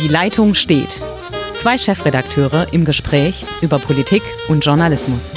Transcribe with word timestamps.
Die 0.00 0.08
Leitung 0.08 0.54
steht. 0.54 0.98
Zwei 1.60 1.76
Chefredakteure 1.76 2.72
im 2.72 2.86
Gespräch 2.86 3.44
über 3.60 3.78
Politik 3.78 4.22
und 4.48 4.64
Journalismus. 4.64 5.30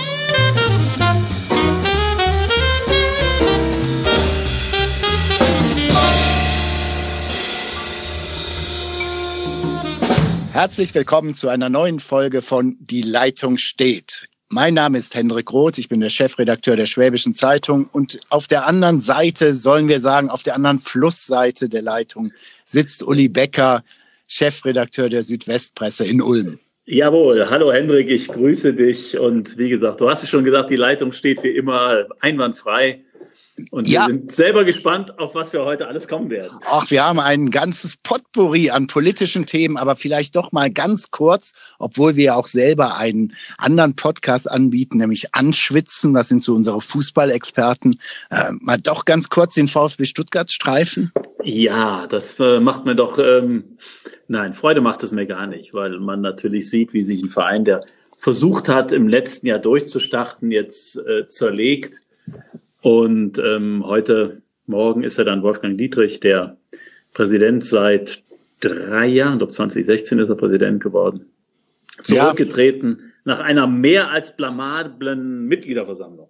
Herzlich 10.54 10.96
willkommen 10.96 11.36
zu 11.36 11.50
einer 11.50 11.68
neuen 11.68 12.00
Folge 12.00 12.42
von 12.42 12.78
Die 12.80 13.02
Leitung 13.02 13.58
steht. 13.58 14.30
Mein 14.48 14.76
Name 14.76 15.00
ist 15.00 15.16
Hendrik 15.16 15.52
Roth, 15.52 15.78
ich 15.78 15.90
bin 15.90 16.00
der 16.00 16.08
Chefredakteur 16.08 16.78
der 16.78 16.86
Schwäbischen 16.86 17.34
Zeitung 17.34 17.88
und 17.88 18.22
auf 18.30 18.48
der 18.48 18.66
anderen 18.66 19.02
Seite, 19.02 19.54
sollen 19.54 19.90
wir 19.90 20.00
sagen, 20.00 20.30
auf 20.30 20.44
der 20.44 20.56
anderen 20.56 20.80
Flussseite 20.80 21.68
der 21.68 21.82
Leitung 21.82 22.32
sitzt 22.64 23.04
Uli 23.04 23.28
Becker, 23.28 23.84
Chefredakteur 24.34 25.10
der 25.10 25.22
Südwestpresse 25.22 26.06
in 26.06 26.20
Ulm. 26.20 26.58
Jawohl, 26.86 27.52
hallo 27.52 27.72
Hendrik, 27.72 28.10
ich 28.10 28.28
grüße 28.28 28.74
dich 28.74 29.20
und 29.20 29.60
wie 29.60 29.70
gesagt, 29.70 30.02
du 30.02 30.10
hast 30.10 30.24
es 30.24 30.30
schon 30.30 30.44
gesagt, 30.44 30.72
die 30.72 30.76
Leitung 30.76 31.12
steht 31.12 31.44
wie 31.44 31.56
immer 31.56 32.08
einwandfrei. 32.20 33.04
Und 33.70 33.88
ja. 33.88 34.08
wir 34.08 34.16
sind 34.16 34.32
selber 34.32 34.64
gespannt, 34.64 35.20
auf 35.20 35.36
was 35.36 35.54
wir 35.54 35.64
heute 35.64 35.88
alles 35.88 36.08
kommen 36.08 36.32
werden. 36.32 36.58
Ach, 36.66 36.90
wir 36.90 37.06
haben 37.06 37.20
ein 37.20 37.52
ganzes 37.52 37.98
Potpourri 37.98 38.72
an 38.72 38.88
politischen 38.88 39.46
Themen, 39.46 39.78
aber 39.78 39.96
vielleicht 39.96 40.36
doch 40.36 40.52
mal 40.52 40.72
ganz 40.72 41.12
kurz, 41.12 41.54
obwohl 41.78 42.16
wir 42.16 42.36
auch 42.36 42.48
selber 42.48 42.98
einen 42.98 43.36
anderen 43.60 43.96
Podcast 43.96 44.50
anbieten, 44.50 44.98
nämlich 44.98 45.36
Anschwitzen, 45.36 46.14
das 46.14 46.30
sind 46.30 46.44
so 46.44 46.56
unsere 46.56 46.82
Fußballexperten, 46.82 48.00
äh, 48.32 48.52
mal 48.60 48.80
doch 48.80 49.06
ganz 49.06 49.30
kurz 49.30 49.54
den 49.54 49.68
VfB 49.68 50.06
Stuttgart 50.06 50.52
streifen. 50.52 51.12
Ja, 51.44 52.08
das 52.08 52.40
äh, 52.40 52.60
macht 52.60 52.86
mir 52.86 52.96
doch, 52.96 53.20
ähm, 53.20 53.78
nein, 54.28 54.56
Freude 54.56 54.82
macht 54.82 55.04
es 55.04 55.12
mir 55.12 55.28
gar 55.28 55.46
nicht, 55.46 55.76
weil 55.76 56.00
man 56.00 56.22
natürlich 56.22 56.72
sieht, 56.72 56.94
wie 56.94 57.04
sich 57.04 57.22
ein 57.22 57.30
Verein, 57.30 57.66
der 57.66 57.86
versucht 58.18 58.68
hat, 58.68 58.92
im 58.92 59.08
letzten 59.08 59.48
Jahr 59.48 59.60
durchzustarten, 59.60 60.52
jetzt 60.52 60.96
äh, 60.96 61.28
zerlegt 61.28 62.02
und 62.84 63.38
ähm, 63.38 63.86
heute 63.86 64.42
Morgen 64.66 65.04
ist 65.04 65.18
er 65.18 65.24
dann 65.24 65.42
Wolfgang 65.42 65.78
Dietrich, 65.78 66.20
der 66.20 66.58
Präsident 67.14 67.64
seit 67.64 68.24
drei 68.60 69.06
Jahren, 69.06 69.42
ob 69.42 69.54
2016 69.54 70.20
ist 70.20 70.28
er 70.28 70.36
Präsident 70.36 70.84
geworden, 70.84 71.32
zurückgetreten 72.04 72.98
ja. 73.00 73.06
nach 73.24 73.40
einer 73.40 73.68
mehr 73.68 74.12
als 74.12 74.36
blamablen 74.36 75.46
Mitgliederversammlung. 75.48 76.30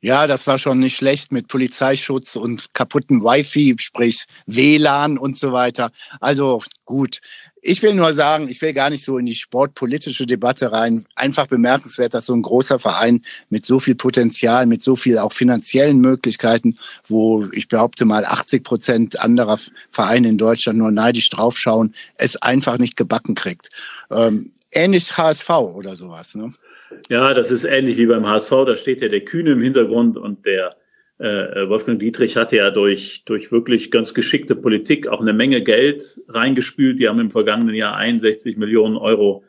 Ja, 0.00 0.28
das 0.28 0.46
war 0.46 0.60
schon 0.60 0.78
nicht 0.78 0.96
schlecht 0.96 1.32
mit 1.32 1.48
Polizeischutz 1.48 2.36
und 2.36 2.72
kaputten 2.72 3.24
Wi-Fi, 3.24 3.74
sprich 3.80 4.26
WLAN 4.46 5.18
und 5.18 5.36
so 5.36 5.50
weiter. 5.50 5.90
Also 6.20 6.62
gut. 6.84 7.18
Ich 7.62 7.82
will 7.82 7.94
nur 7.94 8.12
sagen, 8.12 8.48
ich 8.48 8.62
will 8.62 8.72
gar 8.72 8.90
nicht 8.90 9.04
so 9.04 9.18
in 9.18 9.26
die 9.26 9.34
sportpolitische 9.34 10.26
Debatte 10.26 10.70
rein. 10.70 11.06
Einfach 11.14 11.46
bemerkenswert, 11.46 12.14
dass 12.14 12.26
so 12.26 12.34
ein 12.34 12.42
großer 12.42 12.78
Verein 12.78 13.24
mit 13.50 13.66
so 13.66 13.80
viel 13.80 13.94
Potenzial, 13.94 14.66
mit 14.66 14.82
so 14.82 14.96
viel 14.96 15.18
auch 15.18 15.32
finanziellen 15.32 15.98
Möglichkeiten, 15.98 16.78
wo 17.06 17.46
ich 17.52 17.68
behaupte 17.68 18.04
mal 18.04 18.24
80 18.24 18.64
Prozent 18.64 19.20
anderer 19.20 19.58
Vereine 19.90 20.28
in 20.28 20.38
Deutschland 20.38 20.78
nur 20.78 20.90
neidisch 20.90 21.30
draufschauen, 21.30 21.94
es 22.16 22.36
einfach 22.36 22.78
nicht 22.78 22.96
gebacken 22.96 23.34
kriegt. 23.34 23.70
Ähm, 24.10 24.52
ähnlich 24.72 25.16
HSV 25.16 25.50
oder 25.50 25.96
sowas. 25.96 26.34
Ne? 26.34 26.54
Ja, 27.08 27.34
das 27.34 27.50
ist 27.50 27.64
ähnlich 27.64 27.96
wie 27.96 28.06
beim 28.06 28.26
HSV. 28.26 28.50
Da 28.66 28.76
steht 28.76 29.00
ja 29.00 29.08
der 29.08 29.24
Kühne 29.24 29.52
im 29.52 29.62
Hintergrund 29.62 30.16
und 30.16 30.46
der 30.46 30.76
äh, 31.18 31.68
Wolfgang 31.68 31.98
Dietrich 31.98 32.36
hatte 32.36 32.56
ja 32.56 32.70
durch, 32.70 33.22
durch 33.24 33.50
wirklich 33.50 33.90
ganz 33.90 34.14
geschickte 34.14 34.54
Politik 34.54 35.08
auch 35.08 35.20
eine 35.20 35.32
Menge 35.32 35.62
Geld 35.62 36.20
reingespült. 36.28 37.00
Die 37.00 37.08
haben 37.08 37.18
im 37.18 37.30
vergangenen 37.30 37.74
Jahr 37.74 37.96
61 37.96 38.56
Millionen 38.56 38.96
Euro 38.96 39.42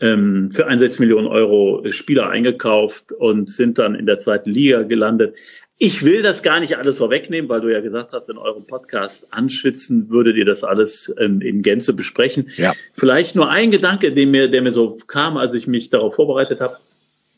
ähm, 0.00 0.50
für 0.50 0.66
61 0.66 1.00
Millionen 1.00 1.28
Euro 1.28 1.84
Spieler 1.90 2.30
eingekauft 2.30 3.12
und 3.12 3.50
sind 3.50 3.78
dann 3.78 3.94
in 3.94 4.06
der 4.06 4.18
zweiten 4.18 4.50
Liga 4.50 4.82
gelandet. 4.82 5.36
Ich 5.78 6.04
will 6.04 6.22
das 6.22 6.42
gar 6.42 6.60
nicht 6.60 6.78
alles 6.78 6.98
vorwegnehmen, 6.98 7.48
weil 7.48 7.60
du 7.60 7.68
ja 7.68 7.80
gesagt 7.80 8.12
hast, 8.12 8.30
in 8.30 8.38
eurem 8.38 8.66
Podcast 8.66 9.26
anschwitzen 9.32 10.10
würdet 10.10 10.36
ihr 10.36 10.44
das 10.44 10.64
alles 10.64 11.12
ähm, 11.18 11.40
in 11.40 11.62
Gänze 11.62 11.92
besprechen. 11.92 12.50
Ja. 12.56 12.72
Vielleicht 12.94 13.36
nur 13.36 13.50
ein 13.50 13.70
Gedanke, 13.70 14.12
den 14.12 14.30
mir, 14.30 14.48
der 14.48 14.62
mir 14.62 14.72
so 14.72 14.96
kam, 15.06 15.36
als 15.36 15.54
ich 15.54 15.66
mich 15.66 15.90
darauf 15.90 16.14
vorbereitet 16.14 16.60
habe, 16.60 16.78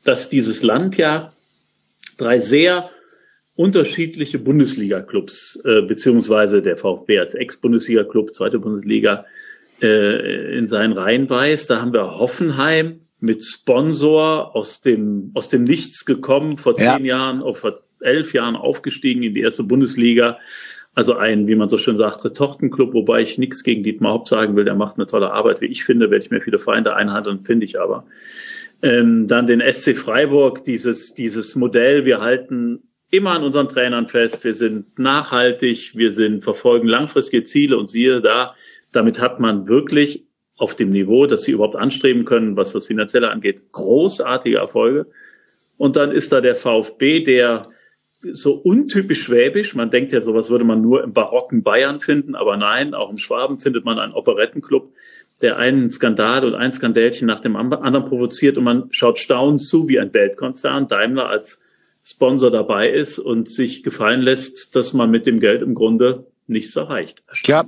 dass 0.04 0.28
dieses 0.28 0.62
Land 0.62 0.96
ja 0.96 1.32
drei 2.18 2.38
sehr 2.38 2.90
unterschiedliche 3.56 4.38
Bundesliga-Clubs, 4.38 5.62
äh, 5.64 5.82
beziehungsweise 5.82 6.62
der 6.62 6.76
VfB 6.76 7.18
als 7.18 7.34
Ex-Bundesliga-Club, 7.34 8.34
zweite 8.34 8.58
Bundesliga, 8.58 9.26
äh, 9.80 10.58
in 10.58 10.66
seinen 10.66 10.92
Reihen 10.92 11.30
weiß. 11.30 11.68
Da 11.68 11.80
haben 11.80 11.92
wir 11.92 12.18
Hoffenheim 12.18 13.00
mit 13.20 13.42
Sponsor 13.42 14.54
aus 14.54 14.80
dem, 14.80 15.30
aus 15.34 15.48
dem 15.48 15.62
Nichts 15.64 16.04
gekommen, 16.04 16.58
vor 16.58 16.76
zehn 16.76 17.04
ja. 17.04 17.18
Jahren, 17.18 17.42
auf, 17.42 17.58
vor 17.58 17.80
elf 18.00 18.34
Jahren 18.34 18.56
aufgestiegen 18.56 19.22
in 19.22 19.34
die 19.34 19.40
erste 19.40 19.62
Bundesliga. 19.62 20.38
Also 20.94 21.16
ein, 21.16 21.48
wie 21.48 21.56
man 21.56 21.68
so 21.68 21.78
schön 21.78 21.96
sagt, 21.96 22.24
Retortenclub, 22.24 22.94
wobei 22.94 23.22
ich 23.22 23.38
nichts 23.38 23.64
gegen 23.64 23.82
Dietmar 23.82 24.12
Haupt 24.12 24.28
sagen 24.28 24.54
will, 24.54 24.64
der 24.64 24.76
macht 24.76 24.96
eine 24.96 25.06
tolle 25.06 25.32
Arbeit. 25.32 25.60
Wie 25.60 25.66
ich 25.66 25.84
finde, 25.84 26.10
werde 26.10 26.24
ich 26.24 26.30
mir 26.30 26.40
viele 26.40 26.58
Feinde 26.58 26.94
einhandeln, 26.94 27.42
finde 27.42 27.66
ich 27.66 27.80
aber. 27.80 28.04
Ähm, 28.82 29.26
dann 29.26 29.46
den 29.46 29.60
SC 29.60 29.96
Freiburg, 29.96 30.62
dieses, 30.62 31.14
dieses 31.14 31.56
Modell, 31.56 32.04
wir 32.04 32.20
halten 32.20 32.82
immer 33.16 33.32
an 33.32 33.44
unseren 33.44 33.68
Trainern 33.68 34.06
fest, 34.06 34.44
wir 34.44 34.54
sind 34.54 34.98
nachhaltig, 34.98 35.92
wir 35.94 36.12
sind, 36.12 36.42
verfolgen 36.42 36.88
langfristige 36.88 37.42
Ziele 37.42 37.78
und 37.78 37.88
siehe 37.88 38.20
da, 38.20 38.54
damit 38.92 39.20
hat 39.20 39.40
man 39.40 39.68
wirklich 39.68 40.24
auf 40.56 40.74
dem 40.74 40.90
Niveau, 40.90 41.26
das 41.26 41.42
sie 41.42 41.52
überhaupt 41.52 41.76
anstreben 41.76 42.24
können, 42.24 42.56
was 42.56 42.72
das 42.72 42.86
Finanzielle 42.86 43.30
angeht, 43.30 43.72
großartige 43.72 44.58
Erfolge. 44.58 45.06
Und 45.76 45.96
dann 45.96 46.12
ist 46.12 46.32
da 46.32 46.40
der 46.40 46.54
VfB, 46.54 47.24
der 47.24 47.68
so 48.32 48.54
untypisch 48.54 49.22
schwäbisch. 49.22 49.74
Man 49.74 49.90
denkt 49.90 50.12
ja, 50.12 50.22
sowas 50.22 50.50
würde 50.50 50.64
man 50.64 50.80
nur 50.80 51.02
im 51.02 51.12
barocken 51.12 51.62
Bayern 51.62 52.00
finden, 52.00 52.34
aber 52.34 52.56
nein, 52.56 52.94
auch 52.94 53.10
im 53.10 53.18
Schwaben 53.18 53.58
findet 53.58 53.84
man 53.84 53.98
einen 53.98 54.12
Operettenclub, 54.12 54.90
der 55.42 55.56
einen 55.58 55.90
Skandal 55.90 56.44
und 56.44 56.54
ein 56.54 56.72
Skandälchen 56.72 57.26
nach 57.26 57.40
dem 57.40 57.56
anderen 57.56 58.04
provoziert 58.04 58.56
und 58.56 58.64
man 58.64 58.86
schaut 58.90 59.18
staunend 59.18 59.62
zu, 59.62 59.88
wie 59.88 59.98
ein 59.98 60.14
Weltkonzern 60.14 60.86
Daimler 60.86 61.28
als 61.28 61.63
Sponsor 62.06 62.50
dabei 62.50 62.90
ist 62.90 63.18
und 63.18 63.48
sich 63.48 63.82
gefallen 63.82 64.20
lässt, 64.20 64.76
dass 64.76 64.92
man 64.92 65.10
mit 65.10 65.24
dem 65.24 65.40
Geld 65.40 65.62
im 65.62 65.74
Grunde 65.74 66.26
nichts 66.46 66.76
erreicht. 66.76 67.22
Ja, 67.46 67.64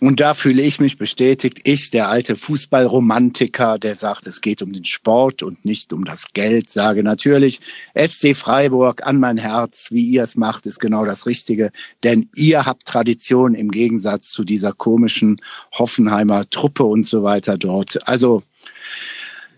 und 0.00 0.20
da 0.20 0.32
fühle 0.32 0.62
ich 0.62 0.80
mich 0.80 0.96
bestätigt. 0.96 1.60
Ich, 1.64 1.90
der 1.90 2.08
alte 2.08 2.36
Fußballromantiker, 2.36 3.78
der 3.78 3.94
sagt, 3.94 4.26
es 4.26 4.40
geht 4.40 4.62
um 4.62 4.72
den 4.72 4.86
Sport 4.86 5.42
und 5.42 5.66
nicht 5.66 5.92
um 5.92 6.06
das 6.06 6.32
Geld, 6.32 6.70
sage 6.70 7.02
natürlich, 7.02 7.60
SC 7.94 8.34
Freiburg 8.34 9.06
an 9.06 9.20
mein 9.20 9.36
Herz, 9.36 9.88
wie 9.90 10.04
ihr 10.04 10.22
es 10.22 10.36
macht, 10.36 10.64
ist 10.64 10.78
genau 10.78 11.04
das 11.04 11.26
Richtige. 11.26 11.70
Denn 12.02 12.30
ihr 12.34 12.64
habt 12.64 12.86
Tradition 12.86 13.54
im 13.54 13.70
Gegensatz 13.70 14.30
zu 14.30 14.44
dieser 14.44 14.72
komischen 14.72 15.42
Hoffenheimer 15.72 16.48
Truppe 16.48 16.84
und 16.84 17.06
so 17.06 17.22
weiter 17.22 17.58
dort. 17.58 18.08
Also 18.08 18.42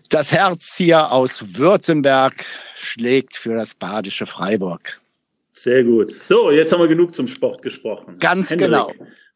das 0.09 0.31
Herz 0.31 0.75
hier 0.75 1.11
aus 1.11 1.57
Württemberg 1.57 2.45
schlägt 2.75 3.35
für 3.35 3.55
das 3.55 3.75
badische 3.75 4.25
Freiburg. 4.25 5.01
Sehr 5.53 5.83
gut. 5.83 6.11
So, 6.11 6.51
jetzt 6.51 6.71
haben 6.71 6.81
wir 6.81 6.87
genug 6.87 7.15
zum 7.15 7.27
Sport 7.27 7.61
gesprochen. 7.61 8.17
Ganz 8.19 8.51
Hendrik, 8.51 8.69
genau. 8.69 8.91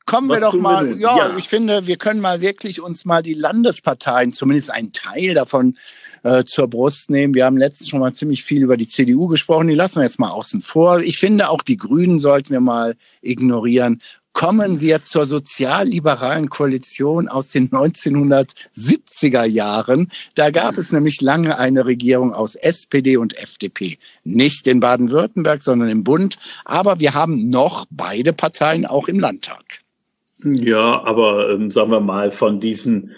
Kommen 0.06 0.30
wir 0.30 0.40
doch 0.40 0.54
mal, 0.54 1.00
ja, 1.00 1.18
ja, 1.18 1.38
ich 1.38 1.48
finde, 1.48 1.88
wir 1.88 1.98
können 1.98 2.22
mal 2.22 2.42
wirklich 2.42 2.82
uns 2.82 3.06
mal 3.06 3.22
die 3.22 3.34
Landesparteien, 3.34 4.34
zumindest 4.34 4.72
einen 4.72 4.94
Teil 4.94 5.36
davon, 5.36 5.78
äh, 6.24 6.44
zur 6.44 6.68
Brust 6.68 7.10
nehmen. 7.10 7.34
Wir 7.34 7.46
haben 7.46 7.58
letztens 7.58 7.90
schon 7.90 8.00
mal 8.00 8.14
ziemlich 8.14 8.44
viel 8.44 8.62
über 8.62 8.78
die 8.78 8.88
CDU 8.88 9.28
gesprochen, 9.28 9.68
die 9.68 9.76
lassen 9.76 9.98
wir 9.98 10.04
jetzt 10.04 10.20
mal 10.20 10.30
außen 10.30 10.62
vor. 10.62 11.00
Ich 11.00 11.18
finde, 11.18 11.50
auch 11.50 11.64
die 11.64 11.78
Grünen 11.78 12.20
sollten 12.20 12.52
wir 12.52 12.62
mal 12.62 12.96
ignorieren 13.22 14.02
kommen 14.34 14.80
wir 14.82 15.02
zur 15.02 15.26
sozialliberalen 15.26 16.50
Koalition 16.50 17.28
aus 17.28 17.50
den 17.50 17.70
1970er 17.70 19.46
Jahren. 19.46 20.12
Da 20.36 20.52
gab 20.52 20.78
es 20.78 20.92
nämlich 20.92 21.22
lange 21.22 21.58
eine 21.58 21.86
Regierung 21.86 22.34
aus 22.34 22.56
SPD 22.56 23.18
und 23.18 23.38
FDP. 23.38 23.98
Nicht 24.24 24.68
in 24.68 24.80
Baden-Württemberg, 24.80 25.62
sondern 25.62 25.90
im 25.90 26.04
Bund. 26.04 26.38
Aber 26.66 27.00
wir 27.00 27.14
haben 27.14 27.50
noch 27.50 27.86
beide 27.90 28.34
Parteien 28.34 28.86
auch 28.86 29.08
im 29.08 29.20
Landtag. 29.20 29.82
Ja, 30.44 31.04
aber 31.04 31.52
ähm, 31.52 31.70
sagen 31.70 31.92
wir 31.92 32.00
mal, 32.00 32.32
von 32.32 32.60
diesen 32.60 33.12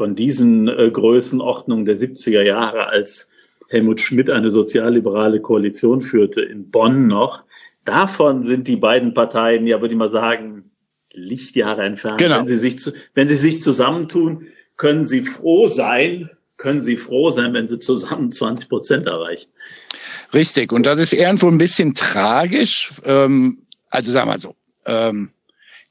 von 0.00 0.14
diesen 0.14 0.66
äh, 0.66 0.90
Größenordnungen 0.90 1.84
der 1.84 1.98
70er 1.98 2.40
Jahre, 2.40 2.86
als 2.86 3.28
Helmut 3.68 4.00
Schmidt 4.00 4.30
eine 4.30 4.50
sozialliberale 4.50 5.40
Koalition 5.40 6.00
führte, 6.00 6.40
in 6.40 6.70
Bonn 6.70 7.06
noch. 7.06 7.42
Davon 7.84 8.44
sind 8.44 8.68
die 8.68 8.76
beiden 8.76 9.14
Parteien, 9.14 9.66
ja, 9.66 9.80
würde 9.80 9.94
ich 9.94 9.98
mal 9.98 10.10
sagen, 10.10 10.70
Lichtjahre 11.12 11.84
entfernt. 11.84 12.18
Genau. 12.18 12.40
Wenn 12.40 12.48
sie 12.48 12.58
sich, 12.58 12.94
wenn 13.14 13.28
sie 13.28 13.36
sich 13.36 13.62
zusammentun, 13.62 14.46
können 14.76 15.04
sie 15.04 15.22
froh 15.22 15.66
sein, 15.66 16.30
können 16.56 16.80
sie 16.80 16.96
froh 16.96 17.30
sein, 17.30 17.54
wenn 17.54 17.66
sie 17.66 17.78
zusammen 17.78 18.30
20 18.30 18.68
Prozent 18.68 19.06
erreichen. 19.06 19.50
Richtig. 20.32 20.72
Und 20.72 20.84
das 20.84 20.98
ist 20.98 21.12
irgendwo 21.12 21.48
ein 21.48 21.58
bisschen 21.58 21.94
tragisch. 21.94 22.92
Ähm, 23.04 23.62
also 23.88 24.12
sagen 24.12 24.30
wir 24.30 24.38
so, 24.38 24.54
ähm, 24.86 25.30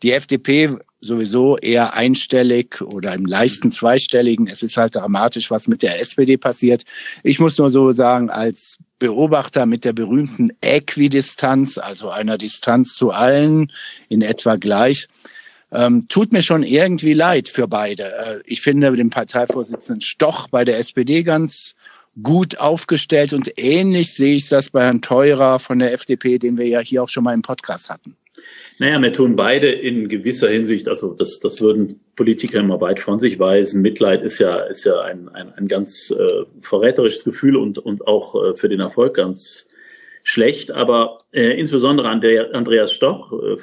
die 0.04 0.12
FDP 0.12 0.78
sowieso 1.02 1.58
eher 1.58 1.94
einstellig 1.94 2.82
oder 2.82 3.14
im 3.14 3.26
leichten 3.26 3.72
zweistelligen. 3.72 4.48
Es 4.48 4.64
ist 4.64 4.78
halt 4.78 4.96
dramatisch, 4.96 5.50
was 5.50 5.68
mit 5.68 5.82
der 5.82 6.02
SPD 6.02 6.38
passiert. 6.38 6.84
Ich 7.24 7.40
muss 7.40 7.58
nur 7.58 7.70
so 7.70 7.92
sagen, 7.92 8.30
als 8.30 8.78
Beobachter 9.00 9.66
mit 9.66 9.86
der 9.86 9.94
berühmten 9.94 10.52
Äquidistanz, 10.62 11.78
also 11.78 12.10
einer 12.10 12.38
Distanz 12.38 12.96
zu 12.96 13.12
allen 13.12 13.72
in 14.10 14.22
etwa 14.22 14.56
gleich, 14.56 15.08
ähm, 15.72 16.08
tut 16.08 16.32
mir 16.32 16.42
schon 16.42 16.64
irgendwie 16.64 17.14
leid 17.14 17.48
für 17.48 17.68
beide. 17.68 18.04
Äh, 18.04 18.42
ich 18.46 18.62
finde 18.62 18.96
den 18.96 19.10
Parteivorsitzenden 19.10 20.02
Stoch 20.02 20.48
bei 20.50 20.66
der 20.66 20.80
SPD 20.80 21.24
ganz 21.24 21.76
gut 22.22 22.58
aufgestellt 22.58 23.34
und 23.34 23.52
ähnlich 23.58 24.14
sehe 24.14 24.36
ich 24.36 24.50
das 24.50 24.72
bei 24.72 24.84
Herrn 24.84 25.02
Teurer 25.02 25.60
von 25.60 25.80
der 25.80 25.94
FDP, 25.94 26.38
den 26.38 26.58
wir 26.58 26.68
ja 26.68 26.80
hier 26.80 27.04
auch 27.04 27.10
schon 27.10 27.24
mal 27.24 27.34
im 27.34 27.42
Podcast 27.42 27.90
hatten. 27.90 28.18
Naja, 28.82 29.02
wir 29.02 29.12
tun 29.12 29.36
beide 29.36 29.68
in 29.68 30.08
gewisser 30.08 30.48
Hinsicht, 30.48 30.88
also 30.88 31.14
das, 31.14 31.42
das 31.42 31.60
würden 31.60 32.00
Politiker 32.16 32.60
immer 32.62 32.80
weit 32.80 33.02
von 33.02 33.20
sich 33.20 33.38
weisen. 33.38 33.82
Mitleid 33.82 34.24
ist 34.24 34.40
ja, 34.40 34.56
ist 34.62 34.86
ja 34.86 35.02
ein, 35.02 35.28
ein, 35.28 35.52
ein 35.54 35.68
ganz 35.68 36.12
äh, 36.12 36.46
verräterisches 36.62 37.26
Gefühl 37.26 37.58
und, 37.58 37.78
und 37.78 38.08
auch 38.08 38.42
äh, 38.42 38.56
für 38.56 38.70
den 38.70 38.80
Erfolg 38.80 39.16
ganz 39.16 39.68
schlecht. 40.24 40.72
Aber 40.72 41.18
äh, 41.34 41.60
insbesondere 41.60 42.08
an 42.08 42.22
der 42.22 42.56
Andreas 42.56 42.94
Stoch, 42.94 43.34
äh, 43.34 43.58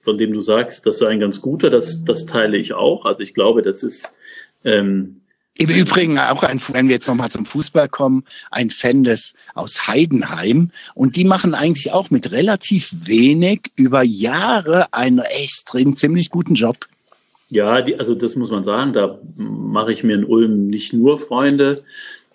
von 0.00 0.18
dem 0.18 0.32
du 0.32 0.40
sagst, 0.40 0.84
das 0.84 0.98
sei 0.98 1.10
ein 1.10 1.20
ganz 1.20 1.40
guter, 1.40 1.70
das, 1.70 2.04
das 2.04 2.26
teile 2.26 2.56
ich 2.56 2.72
auch. 2.72 3.04
Also 3.04 3.22
ich 3.22 3.34
glaube, 3.34 3.62
das 3.62 3.84
ist 3.84 4.16
ähm, 4.64 5.20
im 5.58 5.70
Übrigen 5.70 6.18
auch 6.18 6.42
ein, 6.42 6.60
wenn 6.72 6.88
wir 6.88 6.94
jetzt 6.94 7.08
nochmal 7.08 7.30
zum 7.30 7.44
Fußball 7.44 7.88
kommen, 7.88 8.24
ein 8.50 8.70
Fan 8.70 9.04
des 9.04 9.34
aus 9.54 9.86
Heidenheim. 9.86 10.70
Und 10.94 11.16
die 11.16 11.24
machen 11.24 11.54
eigentlich 11.54 11.92
auch 11.92 12.10
mit 12.10 12.32
relativ 12.32 12.90
wenig 13.04 13.70
über 13.76 14.02
Jahre 14.02 14.92
einen 14.92 15.20
extrem 15.20 15.96
ziemlich 15.96 16.30
guten 16.30 16.54
Job. 16.54 16.76
Ja, 17.48 17.80
die, 17.80 17.96
also 17.96 18.14
das 18.14 18.34
muss 18.36 18.50
man 18.50 18.64
sagen, 18.64 18.92
da 18.92 19.18
mache 19.36 19.92
ich 19.92 20.02
mir 20.02 20.16
in 20.16 20.24
Ulm 20.24 20.66
nicht 20.66 20.92
nur 20.92 21.18
Freunde, 21.18 21.84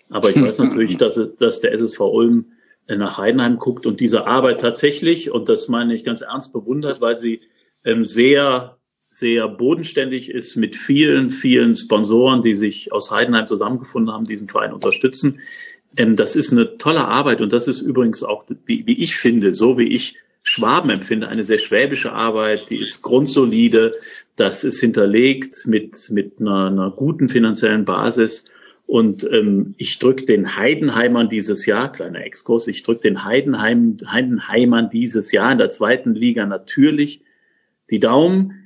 aber 0.08 0.30
ich 0.30 0.40
weiß 0.40 0.58
natürlich, 0.60 0.96
dass, 0.96 1.20
dass 1.38 1.60
der 1.60 1.72
SSV 1.72 2.00
Ulm 2.00 2.46
nach 2.88 3.18
Heidenheim 3.18 3.58
guckt 3.58 3.86
und 3.86 4.00
diese 4.00 4.26
Arbeit 4.26 4.60
tatsächlich, 4.60 5.30
und 5.30 5.48
das 5.48 5.68
meine 5.68 5.94
ich 5.94 6.04
ganz 6.04 6.20
ernst, 6.20 6.52
bewundert, 6.52 7.00
weil 7.00 7.18
sie 7.18 7.40
ähm, 7.84 8.06
sehr 8.06 8.76
sehr 9.12 9.46
bodenständig 9.46 10.30
ist 10.30 10.56
mit 10.56 10.74
vielen, 10.74 11.30
vielen 11.30 11.74
Sponsoren, 11.74 12.42
die 12.42 12.54
sich 12.54 12.92
aus 12.92 13.10
Heidenheim 13.10 13.46
zusammengefunden 13.46 14.12
haben, 14.12 14.24
diesen 14.24 14.48
Verein 14.48 14.72
unterstützen. 14.72 15.40
Ähm, 15.98 16.16
das 16.16 16.34
ist 16.34 16.50
eine 16.50 16.78
tolle 16.78 17.06
Arbeit 17.06 17.42
und 17.42 17.52
das 17.52 17.68
ist 17.68 17.82
übrigens 17.82 18.22
auch, 18.22 18.46
wie, 18.64 18.90
ich 18.90 19.16
finde, 19.16 19.52
so 19.52 19.78
wie 19.78 19.88
ich 19.88 20.16
Schwaben 20.42 20.88
empfinde, 20.90 21.28
eine 21.28 21.44
sehr 21.44 21.58
schwäbische 21.58 22.12
Arbeit, 22.12 22.70
die 22.70 22.80
ist 22.80 23.02
grundsolide, 23.02 23.94
das 24.36 24.64
ist 24.64 24.80
hinterlegt 24.80 25.66
mit, 25.66 26.10
mit 26.10 26.40
einer, 26.40 26.68
einer 26.68 26.90
guten 26.90 27.28
finanziellen 27.28 27.84
Basis. 27.84 28.46
Und 28.86 29.28
ähm, 29.30 29.74
ich 29.76 29.98
drücke 29.98 30.24
den 30.24 30.56
Heidenheimern 30.56 31.28
dieses 31.28 31.66
Jahr, 31.66 31.92
kleiner 31.92 32.24
Exkurs, 32.24 32.66
ich 32.66 32.82
drücke 32.82 33.02
den 33.02 33.24
Heidenheim, 33.24 33.98
Heidenheimern 34.10 34.88
dieses 34.88 35.32
Jahr 35.32 35.52
in 35.52 35.58
der 35.58 35.70
zweiten 35.70 36.14
Liga 36.14 36.46
natürlich 36.46 37.22
die 37.90 38.00
Daumen 38.00 38.61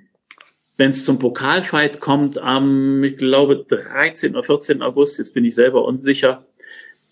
wenn 0.77 0.91
es 0.91 1.05
zum 1.05 1.19
Pokalfight 1.19 2.01
kommt 2.01 2.39
am, 2.39 3.03
ich 3.03 3.17
glaube, 3.17 3.65
13. 3.69 4.33
oder 4.33 4.43
14. 4.43 4.83
August, 4.83 5.19
jetzt 5.19 5.33
bin 5.35 5.45
ich 5.45 5.55
selber 5.55 5.85
unsicher, 5.85 6.45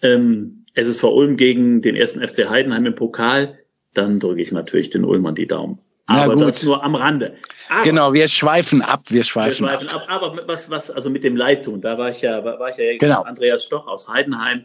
ähm, 0.02 0.64
SSV 0.74 1.04
Ulm 1.04 1.36
gegen 1.36 1.80
den 1.82 1.96
ersten 1.96 2.26
FC 2.26 2.48
Heidenheim 2.48 2.86
im 2.86 2.94
Pokal, 2.94 3.58
dann 3.94 4.20
drücke 4.20 4.42
ich 4.42 4.52
natürlich 4.52 4.90
den 4.90 5.04
Ulmern 5.04 5.34
die 5.34 5.46
Daumen. 5.46 5.78
Aber 6.06 6.36
das 6.36 6.62
nur 6.62 6.84
am 6.84 6.94
Rande. 6.96 7.36
Aber, 7.70 7.84
genau, 7.84 8.12
wir 8.12 8.28
schweifen 8.28 8.82
ab, 8.82 9.04
wir 9.08 9.24
schweifen, 9.24 9.64
wir 9.64 9.70
schweifen 9.70 9.88
ab. 9.88 10.02
ab. 10.02 10.06
Aber 10.08 10.46
was, 10.46 10.68
was, 10.68 10.90
also 10.90 11.08
mit 11.08 11.24
dem 11.24 11.34
Leidtun, 11.34 11.80
da 11.80 11.96
war 11.96 12.10
ich 12.10 12.20
ja, 12.20 12.44
war 12.44 12.68
ich 12.68 12.76
ja 12.76 12.96
genau. 12.98 13.22
Andreas 13.22 13.64
Stoch 13.64 13.86
aus 13.86 14.08
Heidenheim, 14.08 14.64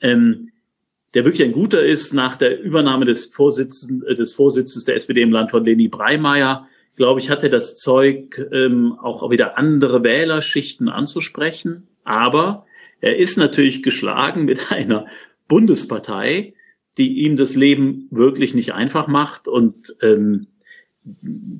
ähm, 0.00 0.50
der 1.12 1.26
wirklich 1.26 1.46
ein 1.46 1.52
guter 1.52 1.82
ist 1.82 2.14
nach 2.14 2.36
der 2.36 2.58
Übernahme 2.58 3.04
des 3.04 3.26
Vorsitzenden, 3.26 4.06
äh, 4.08 4.14
des 4.14 4.32
Vorsitzes 4.32 4.84
der 4.84 4.96
SPD 4.96 5.20
im 5.20 5.32
Land 5.32 5.50
von 5.50 5.62
Leni 5.62 5.88
Breimeyer 5.88 6.66
glaube 6.96 7.20
ich, 7.20 7.30
hatte 7.30 7.50
das 7.50 7.76
Zeug, 7.76 8.40
ähm, 8.52 8.98
auch 9.00 9.30
wieder 9.30 9.58
andere 9.58 10.02
Wählerschichten 10.02 10.88
anzusprechen. 10.88 11.88
Aber 12.04 12.66
er 13.00 13.16
ist 13.16 13.36
natürlich 13.38 13.82
geschlagen 13.82 14.44
mit 14.44 14.70
einer 14.72 15.06
Bundespartei, 15.48 16.54
die 16.98 17.24
ihm 17.24 17.36
das 17.36 17.54
Leben 17.54 18.08
wirklich 18.10 18.54
nicht 18.54 18.74
einfach 18.74 19.06
macht. 19.06 19.48
Und 19.48 19.94
ähm, 20.02 20.48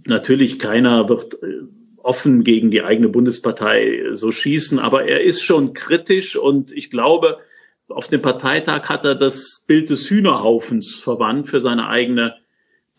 natürlich 0.07 0.59
keiner 0.59 1.09
wird 1.09 1.43
äh, 1.43 1.63
offen 2.03 2.45
gegen 2.45 2.71
die 2.71 2.83
eigene 2.83 3.09
Bundespartei 3.09 4.05
so 4.13 4.33
schießen, 4.33 4.79
aber 4.79 5.05
er 5.05 5.23
ist 5.23 5.43
schon 5.43 5.73
kritisch 5.73 6.37
und 6.37 6.73
ich 6.73 6.91
glaube, 6.91 7.39
auf 7.89 8.09
dem 8.09 8.23
Parteitag 8.23 8.89
hat 8.89 9.05
er 9.05 9.15
das 9.15 9.65
Bild 9.67 9.91
des 9.91 10.09
Hühnerhaufens 10.09 10.95
verwandt 10.95 11.47
für 11.47 11.61
seine 11.61 11.89
eigene 11.89 12.35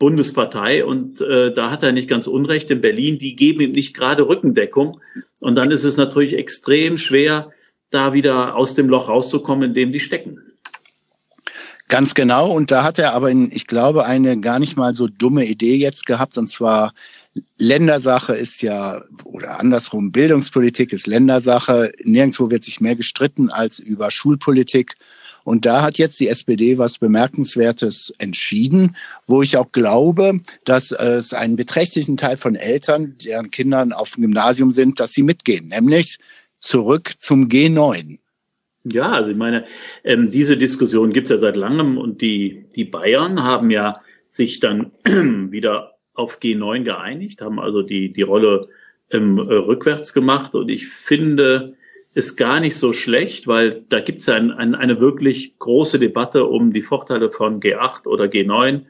Bundespartei 0.04 0.84
und 0.84 1.22
äh, 1.22 1.50
da 1.50 1.70
hat 1.70 1.82
er 1.82 1.92
nicht 1.92 2.10
ganz 2.10 2.26
unrecht. 2.26 2.70
In 2.70 2.82
Berlin, 2.82 3.18
die 3.18 3.36
geben 3.36 3.62
ihm 3.62 3.72
nicht 3.72 3.94
gerade 3.94 4.28
Rückendeckung 4.28 5.00
und 5.40 5.54
dann 5.54 5.70
ist 5.70 5.84
es 5.84 5.96
natürlich 5.96 6.36
extrem 6.36 6.98
schwer, 6.98 7.52
da 7.90 8.12
wieder 8.12 8.54
aus 8.54 8.74
dem 8.74 8.90
Loch 8.90 9.08
rauszukommen, 9.08 9.70
in 9.70 9.74
dem 9.74 9.92
die 9.92 10.00
stecken. 10.00 10.40
Ganz 11.88 12.12
genau. 12.12 12.52
Und 12.52 12.70
da 12.70 12.84
hat 12.84 12.98
er 12.98 13.14
aber, 13.14 13.30
in, 13.30 13.50
ich 13.50 13.66
glaube, 13.66 14.04
eine 14.04 14.38
gar 14.38 14.58
nicht 14.58 14.76
mal 14.76 14.92
so 14.92 15.08
dumme 15.08 15.46
Idee 15.46 15.76
jetzt 15.76 16.04
gehabt. 16.04 16.36
Und 16.36 16.48
zwar 16.48 16.92
Ländersache 17.56 18.34
ist 18.34 18.60
ja, 18.60 19.04
oder 19.24 19.58
andersrum, 19.58 20.12
Bildungspolitik 20.12 20.92
ist 20.92 21.06
Ländersache. 21.06 21.92
Nirgendwo 22.02 22.50
wird 22.50 22.62
sich 22.62 22.78
mehr 22.82 22.94
gestritten 22.94 23.48
als 23.48 23.78
über 23.78 24.10
Schulpolitik. 24.10 24.96
Und 25.44 25.66
da 25.66 25.82
hat 25.82 25.98
jetzt 25.98 26.18
die 26.20 26.28
SPD 26.28 26.78
was 26.78 26.98
Bemerkenswertes 26.98 28.12
entschieden, 28.18 28.96
wo 29.26 29.42
ich 29.42 29.56
auch 29.56 29.70
glaube, 29.72 30.40
dass 30.64 30.90
es 30.90 31.34
einen 31.34 31.56
beträchtlichen 31.56 32.16
Teil 32.16 32.36
von 32.38 32.56
Eltern, 32.56 33.16
deren 33.24 33.50
Kindern 33.50 33.92
auf 33.92 34.12
dem 34.12 34.22
Gymnasium 34.22 34.72
sind, 34.72 35.00
dass 35.00 35.12
sie 35.12 35.22
mitgehen, 35.22 35.68
nämlich 35.68 36.18
zurück 36.58 37.12
zum 37.18 37.48
G9. 37.48 38.18
Ja, 38.84 39.12
also 39.12 39.30
ich 39.30 39.36
meine, 39.36 39.64
ähm, 40.02 40.28
diese 40.28 40.56
Diskussion 40.56 41.12
gibt 41.12 41.26
es 41.26 41.30
ja 41.30 41.38
seit 41.38 41.56
langem 41.56 41.96
und 41.96 42.20
die, 42.20 42.66
die 42.74 42.84
Bayern 42.84 43.42
haben 43.42 43.70
ja 43.70 44.00
sich 44.28 44.60
dann 44.60 44.92
wieder 45.04 45.94
auf 46.12 46.38
G9 46.38 46.82
geeinigt, 46.82 47.40
haben 47.40 47.58
also 47.58 47.82
die, 47.82 48.12
die 48.12 48.22
Rolle 48.22 48.68
ähm, 49.10 49.38
rückwärts 49.38 50.12
gemacht 50.12 50.54
und 50.54 50.68
ich 50.68 50.86
finde, 50.86 51.76
ist 52.14 52.36
gar 52.36 52.60
nicht 52.60 52.76
so 52.76 52.92
schlecht, 52.92 53.48
weil 53.48 53.84
da 53.88 54.00
gibt 54.00 54.20
es 54.20 54.26
ja 54.26 54.34
ein, 54.34 54.52
ein, 54.52 54.74
eine 54.74 55.00
wirklich 55.00 55.58
große 55.58 55.98
Debatte 55.98 56.44
um 56.44 56.70
die 56.70 56.82
Vorteile 56.82 57.30
von 57.30 57.60
G8 57.60 58.06
oder 58.06 58.24
G9. 58.24 58.82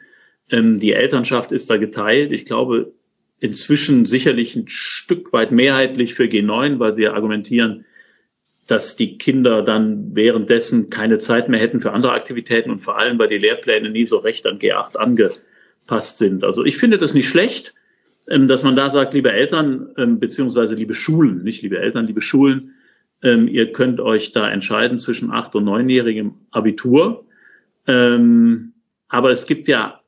Ähm, 0.51 0.79
die 0.79 0.93
Elternschaft 0.93 1.51
ist 1.51 1.71
da 1.71 1.79
geteilt. 1.79 2.33
Ich 2.33 2.45
glaube, 2.45 2.93
inzwischen 3.41 4.05
sicherlich 4.05 4.55
ein 4.57 4.69
Stück 4.69 5.33
weit 5.33 5.53
mehrheitlich 5.53 6.15
für 6.15 6.25
G9, 6.25 6.79
weil 6.79 6.95
sie 6.95 7.03
ja 7.03 7.15
argumentieren, 7.15 7.87
dass 8.67 8.97
die 8.97 9.17
Kinder 9.17 9.63
dann 9.63 10.15
währenddessen 10.15 10.91
keine 10.91 11.19
Zeit 11.19 11.49
mehr 11.49 11.61
hätten 11.61 11.81
für 11.81 11.93
andere 11.93 12.13
Aktivitäten 12.13 12.71
und 12.71 12.81
vor 12.81 12.99
allem, 12.99 13.19
weil 13.19 13.29
die 13.29 13.39
Lehrpläne 13.39 13.91
nie 13.91 14.07
so 14.07 14.19
recht 14.19 14.47
an 14.47 14.59
G8 14.59 14.97
angepasst 14.97 16.19
sind. 16.19 16.45
Also 16.45 16.65
ich 16.65 16.77
finde 16.77 16.99
das 16.99 17.15
nicht 17.15 17.29
schlecht, 17.29 17.75
ähm, 18.29 18.49
dass 18.49 18.63
man 18.63 18.77
da 18.77 18.91
sagt, 18.91 19.15
liebe 19.15 19.33
Eltern, 19.33 19.89
ähm, 19.97 20.19
beziehungsweise 20.19 20.75
liebe 20.75 20.95
Schulen, 20.95 21.43
nicht 21.43 21.63
liebe 21.63 21.79
Eltern, 21.79 22.07
liebe 22.07 22.21
Schulen, 22.21 22.75
ähm, 23.25 23.49
ihr 23.49 23.73
könnt 23.73 24.01
euch 24.01 24.33
da 24.33 24.49
entscheiden 24.49 24.99
zwischen 24.99 25.33
acht- 25.33 25.57
und 25.57 25.65
neunjährigem 25.65 26.35
Abitur. 26.51 27.25
Ähm, 27.87 28.75
aber 29.09 29.31
es 29.31 29.47
gibt 29.47 29.67
ja 29.67 30.01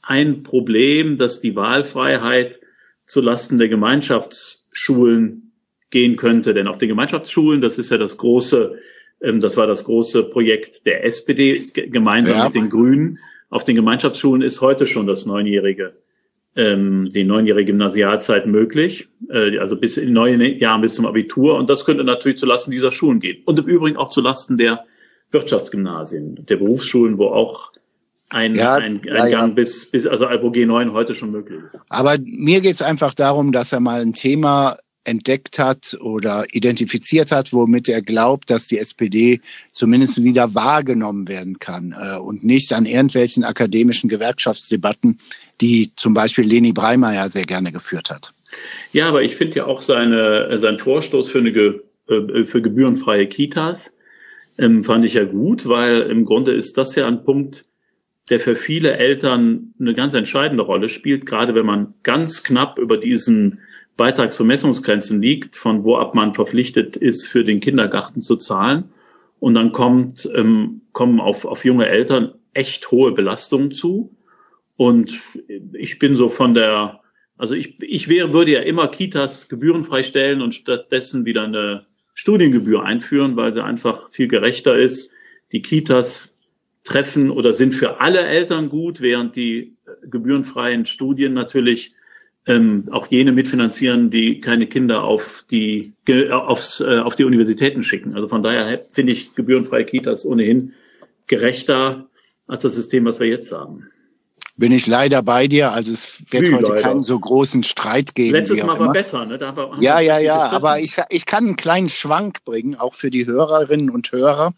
ein 0.00 0.42
Problem, 0.42 1.18
dass 1.18 1.40
die 1.40 1.54
Wahlfreiheit 1.54 2.58
zulasten 3.04 3.58
der 3.58 3.68
Gemeinschaftsschulen 3.68 5.52
gehen 5.90 6.16
könnte. 6.16 6.54
Denn 6.54 6.66
auf 6.66 6.78
den 6.78 6.88
Gemeinschaftsschulen, 6.88 7.60
das 7.60 7.78
ist 7.78 7.90
ja 7.90 7.98
das 7.98 8.16
große, 8.16 8.78
ähm, 9.20 9.40
das 9.40 9.58
war 9.58 9.66
das 9.66 9.84
große 9.84 10.24
Projekt 10.24 10.86
der 10.86 11.04
SPD 11.04 11.58
gemeinsam 11.74 12.36
ja. 12.36 12.44
mit 12.46 12.54
den 12.54 12.70
Grünen. 12.70 13.18
Auf 13.50 13.64
den 13.64 13.76
Gemeinschaftsschulen 13.76 14.40
ist 14.40 14.62
heute 14.62 14.86
schon 14.86 15.06
das 15.06 15.26
neunjährige 15.26 15.92
ähm, 16.54 17.08
die 17.10 17.24
neunjährige 17.24 17.72
Gymnasialzeit 17.72 18.46
möglich, 18.46 19.08
äh, 19.30 19.58
also 19.58 19.76
bis 19.76 19.96
in 19.96 20.12
neun 20.12 20.40
Jahren 20.40 20.82
bis 20.82 20.94
zum 20.94 21.06
Abitur. 21.06 21.56
Und 21.56 21.70
das 21.70 21.84
könnte 21.84 22.04
natürlich 22.04 22.38
zulasten 22.38 22.70
dieser 22.70 22.92
Schulen 22.92 23.20
gehen. 23.20 23.42
Und 23.44 23.58
im 23.58 23.66
Übrigen 23.66 23.96
auch 23.96 24.10
zulasten 24.10 24.56
der 24.56 24.84
Wirtschaftsgymnasien, 25.30 26.44
der 26.46 26.56
Berufsschulen, 26.56 27.18
wo 27.18 27.28
auch 27.28 27.72
ein, 28.28 28.54
ja, 28.54 28.76
ein, 28.76 29.00
ein 29.00 29.02
ja, 29.04 29.28
Gang 29.28 29.54
bis, 29.54 29.90
bis, 29.90 30.06
also 30.06 30.26
wo 30.26 30.48
G9 30.48 30.92
heute 30.92 31.14
schon 31.14 31.30
möglich 31.30 31.60
ist. 31.60 31.80
Aber 31.88 32.16
mir 32.22 32.60
geht 32.60 32.74
es 32.74 32.82
einfach 32.82 33.14
darum, 33.14 33.52
dass 33.52 33.72
er 33.72 33.80
mal 33.80 34.00
ein 34.00 34.14
Thema 34.14 34.76
entdeckt 35.04 35.58
hat 35.58 35.98
oder 36.00 36.46
identifiziert 36.52 37.32
hat, 37.32 37.52
womit 37.52 37.88
er 37.88 38.02
glaubt, 38.02 38.50
dass 38.50 38.68
die 38.68 38.78
SPD 38.78 39.40
zumindest 39.72 40.22
wieder 40.22 40.54
wahrgenommen 40.54 41.28
werden 41.28 41.58
kann 41.58 41.94
äh, 41.98 42.18
und 42.18 42.44
nicht 42.44 42.72
an 42.72 42.86
irgendwelchen 42.86 43.44
akademischen 43.44 44.08
Gewerkschaftsdebatten, 44.08 45.18
die 45.62 45.92
zum 45.96 46.12
Beispiel 46.12 46.44
Leni 46.44 46.72
Breimeyer 46.72 47.28
sehr 47.28 47.46
gerne 47.46 47.72
geführt 47.72 48.10
hat. 48.10 48.34
Ja, 48.92 49.08
aber 49.08 49.22
ich 49.22 49.34
finde 49.36 49.56
ja 49.56 49.66
auch 49.66 49.80
seine, 49.80 50.58
sein 50.58 50.78
Vorstoß 50.78 51.30
für, 51.30 51.38
eine, 51.38 51.50
äh, 52.08 52.44
für 52.44 52.60
gebührenfreie 52.60 53.26
Kitas 53.26 53.94
ähm, 54.58 54.84
fand 54.84 55.04
ich 55.04 55.14
ja 55.14 55.24
gut, 55.24 55.68
weil 55.68 56.02
im 56.02 56.24
Grunde 56.24 56.52
ist 56.52 56.76
das 56.76 56.94
ja 56.94 57.06
ein 57.06 57.24
Punkt, 57.24 57.64
der 58.28 58.40
für 58.40 58.54
viele 58.54 58.96
Eltern 58.96 59.74
eine 59.80 59.94
ganz 59.94 60.14
entscheidende 60.14 60.62
Rolle 60.62 60.88
spielt, 60.88 61.26
gerade 61.26 61.54
wenn 61.54 61.66
man 61.66 61.94
ganz 62.02 62.42
knapp 62.42 62.78
über 62.78 62.98
diesen 62.98 63.60
Beitragsvermessungsgrenzen 63.96 65.20
liegt, 65.20 65.56
von 65.56 65.84
wo 65.84 65.96
ab 65.96 66.14
man 66.14 66.34
verpflichtet 66.34 66.96
ist, 66.96 67.26
für 67.26 67.44
den 67.44 67.60
Kindergarten 67.60 68.20
zu 68.20 68.36
zahlen. 68.36 68.84
Und 69.40 69.54
dann 69.54 69.72
kommt, 69.72 70.28
ähm, 70.34 70.82
kommen 70.92 71.20
auf, 71.20 71.44
auf 71.44 71.64
junge 71.64 71.86
Eltern 71.86 72.32
echt 72.54 72.90
hohe 72.90 73.12
Belastungen 73.12 73.72
zu. 73.72 74.14
Und 74.76 75.20
ich 75.72 75.98
bin 75.98 76.16
so 76.16 76.28
von 76.28 76.54
der, 76.54 77.00
also 77.36 77.54
ich, 77.54 77.82
ich 77.82 78.08
wäre, 78.08 78.32
würde 78.32 78.52
ja 78.52 78.60
immer 78.60 78.88
Kitas 78.88 79.48
gebührenfrei 79.48 80.02
stellen 80.02 80.42
und 80.42 80.54
stattdessen 80.54 81.24
wieder 81.24 81.44
eine 81.44 81.86
Studiengebühr 82.14 82.84
einführen, 82.84 83.36
weil 83.36 83.52
sie 83.52 83.64
einfach 83.64 84.08
viel 84.10 84.28
gerechter 84.28 84.78
ist. 84.78 85.12
Die 85.52 85.62
Kitas 85.62 86.36
treffen 86.84 87.30
oder 87.30 87.52
sind 87.52 87.74
für 87.74 88.00
alle 88.00 88.20
Eltern 88.20 88.68
gut, 88.68 89.00
während 89.00 89.36
die 89.36 89.76
gebührenfreien 90.02 90.86
Studien 90.86 91.32
natürlich 91.32 91.94
ähm, 92.46 92.88
auch 92.90 93.06
jene 93.06 93.32
mitfinanzieren, 93.32 94.10
die 94.10 94.40
keine 94.40 94.66
Kinder 94.66 95.04
auf 95.04 95.44
die 95.50 95.92
aufs, 96.30 96.80
äh, 96.80 96.98
auf 96.98 97.14
die 97.14 97.24
Universitäten 97.24 97.82
schicken. 97.84 98.14
Also 98.14 98.26
von 98.26 98.42
daher 98.42 98.84
finde 98.90 99.12
ich 99.12 99.34
gebührenfreie 99.34 99.84
Kitas 99.84 100.26
ohnehin 100.26 100.72
gerechter 101.28 102.08
als 102.48 102.62
das 102.62 102.74
System, 102.74 103.04
was 103.04 103.20
wir 103.20 103.28
jetzt 103.28 103.52
haben. 103.52 103.90
Bin 104.54 104.70
ich 104.70 104.86
leider 104.86 105.22
bei 105.22 105.48
dir. 105.48 105.72
Also 105.72 105.92
es 105.92 106.20
wird 106.30 106.48
Wie 106.48 106.54
heute 106.54 106.68
leider. 106.68 106.82
keinen 106.82 107.02
so 107.02 107.18
großen 107.18 107.62
Streit 107.62 108.14
geben. 108.14 108.32
Letztes 108.32 108.62
Mal 108.62 108.78
war 108.78 108.92
besser, 108.92 109.24
ne? 109.24 109.38
Da 109.38 109.56
wir, 109.56 109.70
ja, 109.80 109.98
ja, 109.98 110.18
ja. 110.18 110.50
Aber 110.50 110.78
ich, 110.78 110.96
ich 111.08 111.24
kann 111.24 111.46
einen 111.46 111.56
kleinen 111.56 111.88
Schwank 111.88 112.44
bringen, 112.44 112.74
auch 112.74 112.92
für 112.92 113.10
die 113.10 113.24
Hörerinnen 113.24 113.88
und 113.88 114.12
Hörer. 114.12 114.52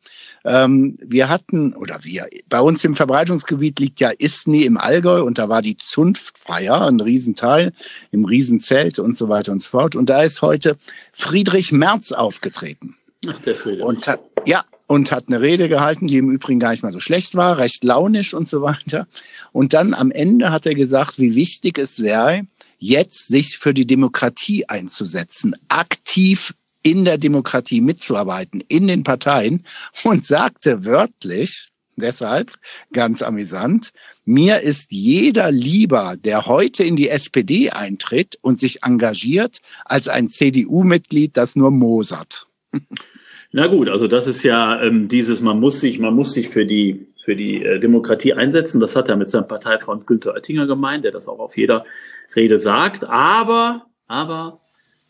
Ähm, 0.44 0.98
wir 1.00 1.28
hatten, 1.28 1.74
oder 1.74 2.00
wir, 2.02 2.28
bei 2.48 2.60
uns 2.60 2.84
im 2.84 2.96
Verbreitungsgebiet 2.96 3.78
liegt 3.78 4.00
ja 4.00 4.10
Isny 4.10 4.64
im 4.64 4.78
Allgäu 4.78 5.22
und 5.22 5.38
da 5.38 5.48
war 5.48 5.62
die 5.62 5.76
Zunftfeier, 5.76 6.82
ein 6.82 7.00
Riesenteil, 7.00 7.72
im 8.10 8.24
Riesenzelt 8.24 8.98
und 8.98 9.16
so 9.16 9.28
weiter 9.28 9.52
und 9.52 9.62
so 9.62 9.70
fort. 9.70 9.94
Und 9.94 10.10
da 10.10 10.22
ist 10.22 10.42
heute 10.42 10.76
Friedrich 11.12 11.70
Merz 11.70 12.10
aufgetreten. 12.10 12.96
Ach, 13.28 13.38
der 13.40 13.54
Friedrich. 13.54 13.84
Und 13.84 14.06
ja, 14.44 14.64
und 14.86 15.12
hat 15.12 15.24
eine 15.28 15.40
Rede 15.40 15.68
gehalten, 15.68 16.06
die 16.06 16.18
im 16.18 16.30
Übrigen 16.30 16.60
gar 16.60 16.70
nicht 16.70 16.82
mal 16.82 16.92
so 16.92 17.00
schlecht 17.00 17.34
war, 17.34 17.58
recht 17.58 17.84
launisch 17.84 18.34
und 18.34 18.48
so 18.48 18.62
weiter. 18.62 19.06
Und 19.52 19.72
dann 19.72 19.94
am 19.94 20.10
Ende 20.10 20.50
hat 20.52 20.66
er 20.66 20.74
gesagt, 20.74 21.18
wie 21.18 21.34
wichtig 21.34 21.78
es 21.78 22.00
wäre, 22.00 22.42
jetzt 22.78 23.28
sich 23.28 23.58
für 23.58 23.72
die 23.72 23.86
Demokratie 23.86 24.68
einzusetzen, 24.68 25.54
aktiv 25.68 26.54
in 26.82 27.04
der 27.04 27.18
Demokratie 27.18 27.80
mitzuarbeiten, 27.80 28.62
in 28.68 28.86
den 28.86 29.04
Parteien 29.04 29.64
und 30.02 30.26
sagte 30.26 30.84
wörtlich, 30.84 31.70
deshalb 31.96 32.52
ganz 32.92 33.22
amüsant, 33.22 33.92
mir 34.26 34.60
ist 34.60 34.92
jeder 34.92 35.50
lieber, 35.50 36.16
der 36.16 36.46
heute 36.46 36.84
in 36.84 36.96
die 36.96 37.08
SPD 37.08 37.70
eintritt 37.70 38.36
und 38.42 38.60
sich 38.60 38.82
engagiert, 38.82 39.60
als 39.84 40.08
ein 40.08 40.28
CDU-Mitglied, 40.28 41.36
das 41.36 41.56
nur 41.56 41.70
mosert. 41.70 42.46
Na 43.56 43.68
gut, 43.68 43.88
also 43.88 44.08
das 44.08 44.26
ist 44.26 44.42
ja 44.42 44.82
ähm, 44.82 45.06
dieses, 45.06 45.40
man 45.40 45.60
muss 45.60 45.78
sich, 45.78 46.00
man 46.00 46.12
muss 46.12 46.32
sich 46.32 46.48
für 46.48 46.66
die 46.66 47.06
für 47.24 47.36
die 47.36 47.64
äh, 47.64 47.78
Demokratie 47.78 48.32
einsetzen. 48.32 48.80
Das 48.80 48.96
hat 48.96 49.08
er 49.08 49.14
mit 49.14 49.28
seinem 49.28 49.46
Parteifreund 49.46 50.08
Günther 50.08 50.34
Oettinger 50.34 50.66
gemeint, 50.66 51.04
der 51.04 51.12
das 51.12 51.28
auch 51.28 51.38
auf 51.38 51.56
jeder 51.56 51.84
Rede 52.34 52.58
sagt. 52.58 53.08
Aber, 53.08 53.86
aber 54.08 54.58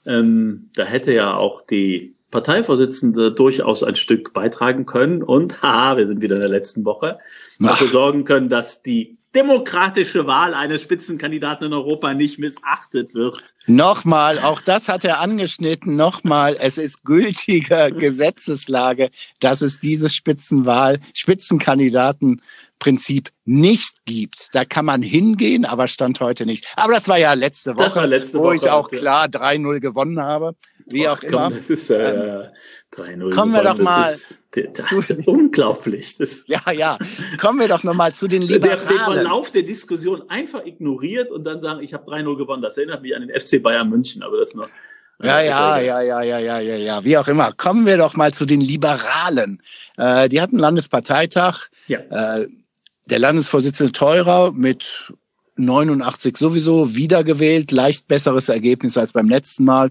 ähm, 0.05 0.69
da 0.75 0.85
hätte 0.85 1.15
ja 1.15 1.35
auch 1.35 1.63
die 1.63 2.17
Parteivorsitzende 2.31 3.33
durchaus 3.33 3.83
ein 3.83 3.95
Stück 3.95 4.35
beitragen 4.35 4.85
können 4.85 5.23
und, 5.23 5.63
haha, 5.63 5.97
wir 5.97 6.07
sind 6.07 6.21
wieder 6.21 6.35
in 6.35 6.43
der 6.43 6.51
letzten 6.51 6.85
Woche, 6.85 7.21
dafür 7.61 7.89
sorgen 7.89 8.27
können, 8.27 8.51
dass 8.51 8.83
die 8.83 9.17
demokratische 9.35 10.27
Wahl 10.27 10.55
eines 10.55 10.83
Spitzenkandidaten 10.83 11.67
in 11.67 11.73
Europa 11.73 12.15
nicht 12.15 12.39
missachtet 12.39 13.15
wird. 13.15 13.43
Nochmal, 13.67 14.39
auch 14.39 14.61
das 14.61 14.89
hat 14.89 15.05
er 15.05 15.21
angeschnitten. 15.21 15.97
Nochmal, 15.97 16.57
es 16.61 16.79
ist 16.79 17.05
gültige 17.05 17.93
Gesetzeslage, 17.99 19.11
dass 19.41 19.63
es 19.63 19.81
dieses 19.81 20.15
Spitzenwahl, 20.15 21.01
Spitzenkandidaten 21.15 22.41
Prinzip 22.79 23.31
nicht 23.45 24.05
gibt. 24.05 24.51
Da 24.53 24.65
kann 24.65 24.85
man 24.85 25.01
hingehen, 25.01 25.65
aber 25.65 25.89
stand 25.89 26.21
heute 26.21 26.45
nicht. 26.45 26.67
Aber 26.77 26.93
das 26.93 27.09
war 27.09 27.19
ja 27.19 27.33
letzte 27.33 27.77
Woche, 27.77 28.05
letzte 28.07 28.39
wo 28.39 28.45
Woche, 28.45 28.57
ich 28.57 28.69
auch 28.69 28.91
klar 28.91 29.27
3-0 29.27 29.81
gewonnen 29.81 30.21
habe. 30.21 30.55
Wie 30.87 31.07
Och, 31.07 31.19
auch 31.19 31.23
immer. 31.23 31.51
das 31.51 31.71
ist 31.71 31.91
äh, 31.91 32.49
3-0. 32.93 33.25
Ähm, 33.25 33.31
kommen 33.31 33.53
wir 33.53 33.63
doch 33.63 33.79
mal. 33.79 34.13
Ist, 34.13 34.43
das 34.75 34.87
zu, 34.87 35.03
unglaublich. 35.27 36.17
Das, 36.17 36.45
ja, 36.47 36.61
ja. 36.73 36.99
Kommen 37.41 37.61
wir 37.61 37.69
doch 37.69 37.83
noch 37.85 37.95
mal 37.95 38.15
zu 38.15 38.29
den 38.29 38.43
Liberalen. 38.43 38.79
Der, 38.79 38.89
der 38.89 38.99
Verlauf 38.99 39.51
der 39.51 39.63
Diskussion 39.63 40.29
einfach 40.29 40.65
ignoriert 40.65 41.31
und 41.31 41.45
dann 41.45 41.61
sagen, 41.61 41.83
ich 41.83 41.95
habe 41.95 42.05
3-0 42.05 42.37
gewonnen. 42.37 42.63
Das 42.63 42.77
erinnert 42.77 43.03
mich 43.03 43.15
an 43.15 43.27
den 43.27 43.39
FC 43.39 43.63
Bayern 43.63 43.89
München, 43.89 44.23
aber 44.23 44.39
das 44.39 44.55
nur. 44.55 44.69
Ja, 45.23 45.41
ja, 45.41 45.79
ja, 45.79 46.01
ja, 46.03 46.23
ja, 46.23 46.39
ja, 46.39 46.59
ja, 46.59 46.77
ja, 46.77 47.05
wie 47.05 47.17
auch 47.17 47.29
immer. 47.29 47.53
Kommen 47.53 47.87
wir 47.87 47.97
doch 47.97 48.17
mal 48.17 48.35
zu 48.35 48.47
den 48.47 48.61
Liberalen. 48.61 49.63
Äh, 49.97 50.29
die 50.29 50.41
hatten 50.41 50.59
Landesparteitag. 50.59 51.69
Ja. 51.87 52.01
Äh, 52.11 52.49
der 53.07 53.19
Landesvorsitzende 53.19 53.93
Teurer 53.93 54.53
mit 54.53 55.13
89 55.57 56.37
sowieso 56.37 56.95
wiedergewählt, 56.95 57.71
leicht 57.71 58.09
besseres 58.09 58.49
Ergebnis 58.49 58.97
als 58.97 59.13
beim 59.13 59.29
letzten 59.29 59.65
Mal. 59.65 59.91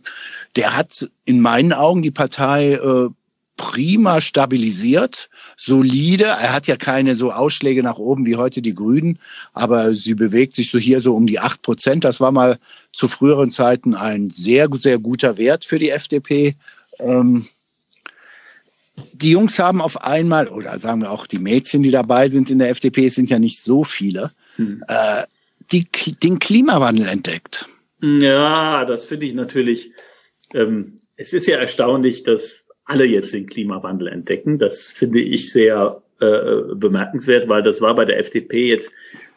Der 0.56 0.76
hat 0.76 1.10
in 1.26 1.40
meinen 1.40 1.74
Augen 1.74 2.02
die 2.02 2.12
Partei 2.12 2.74
äh, 2.74 3.10
prima 3.56 4.20
stabilisiert, 4.20 5.30
solide. 5.58 6.26
Er 6.26 6.54
hat 6.54 6.68
ja 6.68 6.76
keine 6.76 7.16
so 7.16 7.32
Ausschläge 7.32 7.84
nach 7.84 7.98
oben 7.98 8.26
wie 8.26 8.36
heute 8.36 8.62
die 8.62 8.74
Grünen, 8.74 9.20
aber 9.54 9.94
sie 9.94 10.16
bewegt 10.16 10.56
sich 10.56 10.72
so 10.72 10.80
hier 10.80 11.02
so 11.02 11.16
um 11.16 11.28
die 11.28 11.40
acht 11.40 11.62
Prozent. 11.62 12.04
Das 12.04 12.20
war 12.20 12.32
mal 12.32 12.58
zu 12.92 13.08
früheren 13.08 13.52
Zeiten 13.52 13.96
ein 13.96 14.32
sehr, 14.32 14.68
sehr 14.80 14.98
guter 15.00 15.38
Wert 15.38 15.66
für 15.66 15.80
die 15.80 15.92
FDP. 15.92 16.56
Ähm, 17.00 17.48
die 19.14 19.32
Jungs 19.32 19.58
haben 19.60 19.82
auf 19.82 20.04
einmal, 20.04 20.48
oder 20.48 20.78
sagen 20.78 21.02
wir 21.02 21.12
auch 21.12 21.26
die 21.26 21.40
Mädchen, 21.40 21.82
die 21.84 21.92
dabei 21.92 22.30
sind 22.30 22.50
in 22.50 22.60
der 22.60 22.70
FDP, 22.70 23.08
es 23.08 23.16
sind 23.16 23.30
ja 23.30 23.40
nicht 23.40 23.60
so 23.60 23.84
viele, 23.84 24.32
hm. 24.56 24.84
äh, 24.88 25.24
die, 25.74 25.88
den 26.22 26.40
Klimawandel 26.40 27.08
entdeckt. 27.08 27.68
Ja, 28.02 28.86
das 28.86 29.06
finde 29.06 29.26
ich 29.26 29.34
natürlich. 29.34 29.92
Ähm, 30.54 30.98
es 31.16 31.34
ist 31.34 31.48
ja 31.48 31.58
erstaunlich, 31.58 32.24
dass 32.24 32.68
alle 32.86 33.06
jetzt 33.06 33.34
den 33.34 33.48
Klimawandel 33.48 34.08
entdecken. 34.08 34.60
Das 34.60 34.88
finde 34.88 35.20
ich 35.20 35.52
sehr 35.52 36.02
äh, 36.20 36.76
bemerkenswert, 36.76 37.48
weil 37.48 37.64
das 37.64 37.82
war 37.82 37.96
bei 37.96 38.06
der 38.06 38.20
FDP 38.20 38.68
jetzt 38.68 38.92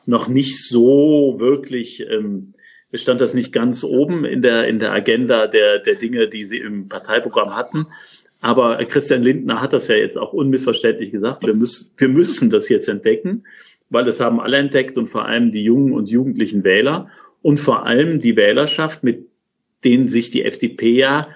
noch 0.04 0.28
nicht 0.28 0.62
so 0.62 1.36
wirklich. 1.38 2.06
Ähm, 2.08 2.52
stand 2.92 3.20
das 3.20 3.34
nicht 3.34 3.52
ganz 3.52 3.84
oben 3.84 4.24
in 4.24 4.40
der 4.40 4.68
in 4.68 4.78
der 4.78 4.92
Agenda 4.92 5.48
der 5.48 5.80
der 5.80 5.96
Dinge, 5.96 6.28
die 6.28 6.44
sie 6.44 6.58
im 6.58 6.88
Parteiprogramm 6.88 7.54
hatten. 7.54 7.86
Aber 8.40 8.76
Christian 8.84 9.22
Lindner 9.22 9.60
hat 9.60 9.72
das 9.72 9.88
ja 9.88 9.96
jetzt 9.96 10.16
auch 10.16 10.32
unmissverständlich 10.32 11.10
gesagt. 11.10 11.42
Wir 11.42 11.54
müssen, 11.54 11.90
wir 11.96 12.08
müssen 12.08 12.48
das 12.48 12.68
jetzt 12.68 12.88
entdecken, 12.88 13.44
weil 13.90 14.04
das 14.04 14.20
haben 14.20 14.40
alle 14.40 14.58
entdeckt 14.58 14.98
und 14.98 15.08
vor 15.08 15.26
allem 15.26 15.50
die 15.50 15.62
jungen 15.62 15.92
und 15.92 16.08
jugendlichen 16.08 16.64
Wähler 16.64 17.08
und 17.42 17.58
vor 17.58 17.86
allem 17.86 18.18
die 18.18 18.36
Wählerschaft, 18.36 19.04
mit 19.04 19.26
denen 19.84 20.08
sich 20.08 20.30
die 20.30 20.44
FDP 20.44 20.90
ja 20.90 21.28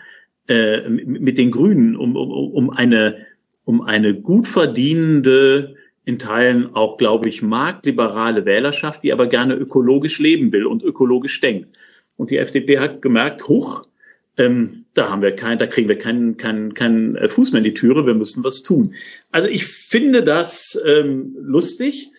äh, 0.48 0.88
mit 0.88 1.38
den 1.38 1.50
Grünen 1.50 1.96
um, 1.96 2.16
um, 2.16 2.30
um 2.30 2.70
eine 2.70 3.26
um 3.64 3.82
eine 3.82 4.14
gut 4.14 4.48
verdienende 4.48 5.76
in 6.04 6.18
Teilen 6.18 6.74
auch, 6.74 6.96
glaube 6.96 7.28
ich, 7.28 7.42
marktliberale 7.42 8.44
Wählerschaft, 8.44 9.02
die 9.02 9.12
aber 9.12 9.28
gerne 9.28 9.54
ökologisch 9.54 10.18
leben 10.18 10.50
will 10.50 10.66
und 10.66 10.82
ökologisch 10.82 11.40
denkt. 11.40 11.68
Und 12.16 12.30
die 12.30 12.38
FDP 12.38 12.80
hat 12.80 13.00
gemerkt, 13.00 13.46
huch, 13.48 13.86
ähm, 14.36 14.86
da 14.94 15.10
haben 15.10 15.22
wir 15.22 15.36
kein, 15.36 15.58
da 15.58 15.66
kriegen 15.66 15.88
wir 15.88 15.98
keinen 15.98 16.36
keinen 16.36 16.74
keinen 16.74 17.16
äh, 17.16 17.28
Fuß 17.28 17.52
mehr 17.52 17.58
in 17.58 17.64
die 17.64 17.74
Türe, 17.74 18.06
wir 18.06 18.14
müssen 18.14 18.42
was 18.42 18.62
tun. 18.62 18.94
Also 19.30 19.48
ich 19.48 19.66
finde 19.66 20.22
das 20.24 20.80
ähm, 20.84 21.36
lustig 21.38 22.10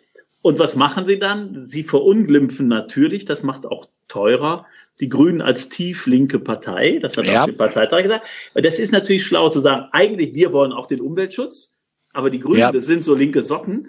Und 0.42 0.60
was 0.60 0.76
machen 0.76 1.06
sie 1.06 1.20
dann? 1.20 1.64
Sie 1.64 1.84
verunglimpfen 1.84 2.68
natürlich, 2.68 3.26
das 3.26 3.44
macht 3.44 3.66
auch 3.66 3.88
teurer, 4.08 4.66
die 5.00 5.10
Grünen 5.10 5.42
als 5.42 5.70
tieflinke 5.70 6.40
Partei. 6.40 7.00
Das 7.02 7.18
hat 7.18 7.26
ja. 7.26 7.44
auch 7.44 7.46
die 7.48 7.54
Parteitag 7.54 8.04
gesagt. 8.04 8.26
Das 8.54 8.80
ist 8.80 8.92
natürlich 8.92 9.26
schlau 9.26 9.50
zu 9.50 9.60
sagen, 9.60 9.88
eigentlich 9.92 10.34
wir 10.34 10.54
wollen 10.54 10.74
auch 10.74 10.88
den 10.88 11.02
Umweltschutz, 11.02 11.78
aber 12.14 12.30
die 12.30 12.40
Grünen, 12.40 12.60
ja. 12.60 12.72
das 12.72 12.86
sind 12.86 13.04
so 13.04 13.16
linke 13.16 13.44
Socken, 13.44 13.88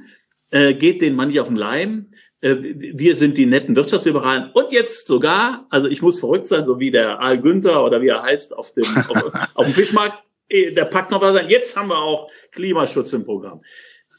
äh, 0.51 0.75
geht 0.75 1.03
denen 1.03 1.17
manchmal 1.17 1.43
auf 1.43 1.49
den 1.49 1.57
Leim. 1.57 2.07
Äh, 2.41 2.57
wir 2.61 3.17
sind 3.17 3.37
die 3.37 3.47
netten 3.47 3.75
Wirtschaftsliberalen 3.75 4.51
und 4.53 4.73
jetzt 4.73 5.07
sogar, 5.07 5.67
also 5.71 5.89
ich 5.89 6.03
muss 6.03 6.21
verrückt 6.21 6.45
sein, 6.45 6.65
so 6.65 6.79
wie 6.79 6.91
der 6.91 7.21
Al 7.21 7.41
Günther 7.41 7.85
oder 7.85 8.01
wie 8.01 8.09
er 8.09 8.23
heißt 8.23 8.55
auf 8.57 8.73
dem, 8.75 8.85
auf, 9.09 9.33
auf 9.55 9.65
dem 9.65 9.75
Fischmarkt, 9.75 10.23
äh, 10.49 10.73
der 10.73 10.85
packt 10.85 11.11
noch 11.11 11.21
was 11.21 11.37
an. 11.37 11.49
Jetzt 11.49 11.77
haben 11.77 11.89
wir 11.89 11.99
auch 11.99 12.31
Klimaschutz 12.53 13.13
im 13.13 13.25
Programm. 13.25 13.63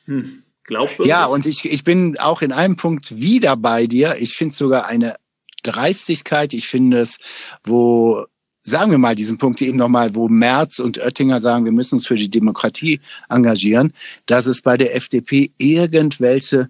Hm. 0.05 0.42
Glaubwürdig? 0.65 1.07
Ja, 1.07 1.25
und 1.25 1.45
ich, 1.45 1.65
ich 1.65 1.83
bin 1.83 2.17
auch 2.19 2.41
in 2.41 2.51
einem 2.51 2.75
Punkt 2.75 3.19
wieder 3.19 3.55
bei 3.57 3.87
dir. 3.87 4.15
Ich 4.19 4.35
finde 4.35 4.55
sogar 4.55 4.85
eine 4.85 5.15
Dreistigkeit. 5.63 6.53
Ich 6.53 6.67
finde 6.67 6.99
es, 6.99 7.17
wo 7.63 8.25
sagen 8.61 8.91
wir 8.91 8.97
mal 8.97 9.15
diesen 9.15 9.37
Punkt 9.37 9.61
eben 9.61 9.77
nochmal, 9.77 10.15
wo 10.15 10.29
Merz 10.29 10.79
und 10.79 10.97
Oettinger 10.97 11.41
sagen, 11.41 11.65
wir 11.65 11.73
müssen 11.73 11.95
uns 11.95 12.07
für 12.07 12.15
die 12.15 12.29
Demokratie 12.29 13.01
engagieren, 13.29 13.93
dass 14.25 14.45
es 14.45 14.61
bei 14.61 14.77
der 14.77 14.95
FDP 14.95 15.51
irgendwelche 15.57 16.69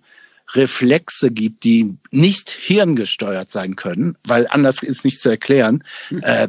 Reflexe 0.54 1.32
gibt, 1.32 1.64
die 1.64 1.96
nicht 2.12 2.50
hirngesteuert 2.50 3.50
sein 3.52 3.76
können, 3.76 4.18
weil 4.26 4.48
anders 4.50 4.84
ist 4.84 5.06
nicht 5.06 5.22
zu 5.22 5.30
erklären. 5.30 5.84
Hm. 6.10 6.22
Äh, 6.24 6.48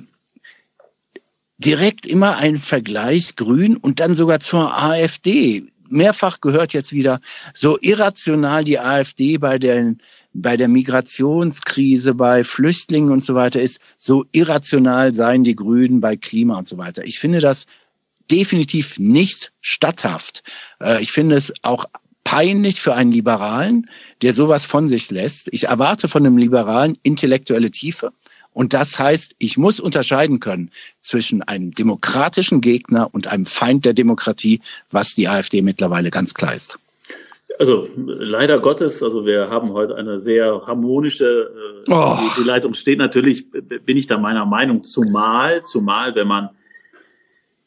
direkt 1.58 2.06
immer 2.06 2.36
ein 2.36 2.56
Vergleich 2.58 3.36
Grün 3.36 3.76
und 3.76 4.00
dann 4.00 4.14
sogar 4.14 4.40
zur 4.40 4.76
AfD 4.76 5.64
mehrfach 5.94 6.40
gehört 6.40 6.72
jetzt 6.72 6.92
wieder, 6.92 7.20
so 7.54 7.78
irrational 7.80 8.64
die 8.64 8.78
AfD 8.78 9.38
bei 9.38 9.58
den 9.58 10.00
bei 10.36 10.56
der 10.56 10.66
Migrationskrise, 10.66 12.12
bei 12.14 12.42
Flüchtlingen 12.42 13.12
und 13.12 13.24
so 13.24 13.36
weiter 13.36 13.62
ist, 13.62 13.78
so 13.96 14.26
irrational 14.32 15.12
seien 15.12 15.44
die 15.44 15.54
Grünen 15.54 16.00
bei 16.00 16.16
Klima 16.16 16.58
und 16.58 16.66
so 16.66 16.76
weiter. 16.76 17.04
Ich 17.04 17.20
finde 17.20 17.38
das 17.38 17.66
definitiv 18.30 18.98
nicht 18.98 19.52
statthaft. 19.60 20.42
Äh, 20.80 21.00
ich 21.00 21.12
finde 21.12 21.36
es 21.36 21.52
auch 21.62 21.86
peinlich 22.24 22.80
für 22.80 22.94
einen 22.94 23.12
Liberalen, 23.12 23.88
der 24.22 24.34
sowas 24.34 24.66
von 24.66 24.88
sich 24.88 25.10
lässt. 25.10 25.48
Ich 25.52 25.64
erwarte 25.64 26.08
von 26.08 26.26
einem 26.26 26.38
Liberalen 26.38 26.98
intellektuelle 27.02 27.70
Tiefe. 27.70 28.12
Und 28.54 28.72
das 28.72 28.98
heißt, 28.98 29.34
ich 29.38 29.58
muss 29.58 29.80
unterscheiden 29.80 30.40
können 30.40 30.70
zwischen 31.00 31.42
einem 31.42 31.72
demokratischen 31.72 32.60
Gegner 32.60 33.08
und 33.12 33.26
einem 33.26 33.46
Feind 33.46 33.84
der 33.84 33.92
Demokratie, 33.92 34.60
was 34.90 35.14
die 35.14 35.28
AfD 35.28 35.60
mittlerweile 35.60 36.10
ganz 36.10 36.32
klar 36.32 36.54
ist. 36.54 36.78
Also 37.58 37.88
leider 37.96 38.60
Gottes, 38.60 39.02
also 39.02 39.26
wir 39.26 39.50
haben 39.50 39.72
heute 39.72 39.96
eine 39.96 40.20
sehr 40.20 40.62
harmonische, 40.66 41.50
äh, 41.86 41.92
oh. 41.92 42.16
die, 42.20 42.42
die 42.42 42.46
Leitung 42.46 42.74
steht 42.74 42.98
natürlich, 42.98 43.46
bin 43.50 43.96
ich 43.96 44.06
da 44.06 44.18
meiner 44.18 44.46
Meinung, 44.46 44.82
zumal, 44.84 45.62
zumal, 45.62 46.14
wenn 46.14 46.26
man 46.26 46.50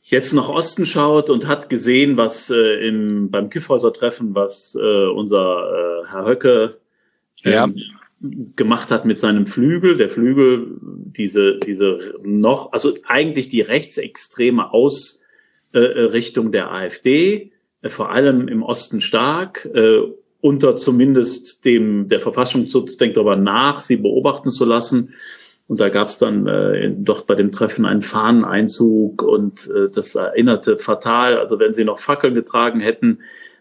jetzt 0.03 0.33
nach 0.33 0.47
Osten 0.47 0.85
schaut 0.85 1.29
und 1.29 1.47
hat 1.47 1.69
gesehen, 1.69 2.17
was 2.17 2.49
äh, 2.49 2.87
im, 2.87 3.29
beim 3.29 3.49
Kiffhäuser-Treffen, 3.49 4.35
was 4.35 4.75
äh, 4.75 5.05
unser 5.07 6.03
äh, 6.03 6.07
Herr 6.11 6.25
Höcke 6.25 6.77
ähm, 7.43 7.75
ja 7.75 7.96
gemacht 8.19 8.91
hat 8.91 9.05
mit 9.05 9.19
seinem 9.19 9.45
Flügel. 9.45 9.97
Der 9.97 10.09
Flügel, 10.09 10.77
diese, 10.81 11.59
diese 11.59 12.15
noch, 12.23 12.73
also 12.73 12.93
eigentlich 13.05 13.49
die 13.49 13.61
rechtsextreme 13.61 14.71
Ausrichtung 14.73 16.51
der 16.51 16.71
AfD, 16.71 17.51
äh, 17.81 17.89
vor 17.89 18.11
allem 18.11 18.47
im 18.47 18.63
Osten 18.63 19.01
stark, 19.01 19.65
äh, 19.73 19.99
unter 20.41 20.75
zumindest 20.75 21.65
dem, 21.65 22.07
der 22.09 22.19
Verfassungsschutz 22.19 22.97
denkt 22.97 23.17
darüber 23.17 23.35
nach, 23.35 23.81
sie 23.81 23.97
beobachten 23.97 24.51
zu 24.51 24.65
lassen. 24.65 25.13
Und 25.67 25.81
da 25.81 25.89
gab 25.89 26.07
es 26.07 26.17
dann 26.17 26.47
äh, 26.47 26.93
doch 26.95 27.23
bei 27.23 27.35
dem 27.35 27.51
Treffen 27.51 27.85
einen 27.85 28.01
Fahneneinzug 28.01 29.21
und 29.21 29.69
äh, 29.69 29.89
das 29.93 30.15
erinnerte 30.15 30.77
fatal. 30.77 31.37
Also 31.37 31.59
wenn 31.59 31.73
sie 31.73 31.83
noch 31.83 31.99
Fackeln 31.99 32.35
getragen 32.35 32.79
hätten, 32.79 33.19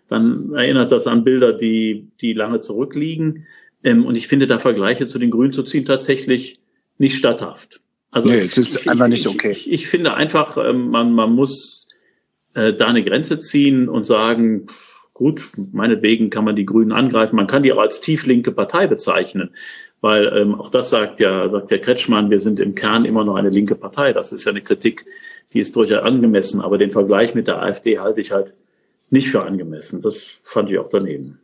dann 0.09 0.53
erinnert 0.55 0.93
das 0.93 1.09
an 1.09 1.25
Bilder, 1.25 1.53
die, 1.53 2.09
die 2.21 2.33
lange 2.33 2.61
zurückliegen. 2.61 3.47
Ähm, 3.87 4.05
und 4.05 4.17
ich 4.17 4.27
finde 4.27 4.49
da 4.49 4.59
Vergleiche 4.59 5.07
zu 5.07 5.19
den 5.21 5.31
Grünen 5.31 5.53
zu 5.53 5.63
ziehen 5.63 5.85
tatsächlich 5.85 6.59
nicht 6.99 7.17
statthaft. 7.17 7.81
Also 8.11 8.29
nee, 8.29 8.39
es 8.39 8.59
ist 8.59 8.81
ich, 8.81 8.91
einfach 8.91 9.07
nicht 9.07 9.27
okay. 9.27 9.53
Ich, 9.53 9.71
ich, 9.71 9.87
finde 9.87 10.15
einfach, 10.15 10.57
ähm, 10.59 10.91
man, 10.91 11.13
man 11.13 11.33
muss 11.33 11.89
äh, 12.55 12.75
da 12.75 12.89
eine 12.89 13.05
Grenze 13.05 13.39
ziehen 13.39 13.89
und 13.89 14.05
sagen, 14.05 14.67
gut, 15.15 15.53
meinetwegen 15.73 16.31
kann 16.31 16.45
man 16.45 16.57
die 16.57 16.67
Grünen 16.67 16.91
angreifen, 16.91 17.37
man 17.37 17.47
kann 17.47 17.63
die 17.63 17.73
auch 17.73 17.79
als 17.79 18.01
tieflinke 18.01 18.51
Partei 18.51 18.89
bezeichnen. 18.89 19.51
Weil 20.01 20.33
ähm, 20.37 20.57
auch 20.57 20.69
das 20.69 20.91
sagt 20.91 21.21
ja, 21.21 21.49
sagt 21.49 21.71
der 21.71 21.79
Kretschmann, 21.79 22.29
wir 22.29 22.41
sind 22.41 22.59
im 22.59 22.75
Kern 22.75 23.05
immer 23.05 23.25
noch 23.25 23.37
eine 23.37 23.51
linke 23.51 23.77
Partei. 23.77 24.13
Das 24.13 24.33
ist 24.33 24.45
ja 24.45 24.51
eine 24.51 24.63
Kritik, 24.63 25.07
die 25.53 25.61
ist 25.61 25.77
durchaus 25.77 26.03
angemessen. 26.03 26.61
Aber 26.61 26.77
den 26.77 26.91
Vergleich 26.91 27.35
mit 27.35 27.47
der 27.47 27.63
AfD 27.63 27.99
halte 27.99 28.21
ich 28.21 28.33
halt 28.33 28.53
nicht 29.11 29.31
für 29.31 29.43
angemessen. 29.45 30.01
Das 30.01 30.23
fand 30.43 30.71
ich 30.71 30.79
auch 30.79 30.89
daneben. 30.89 31.39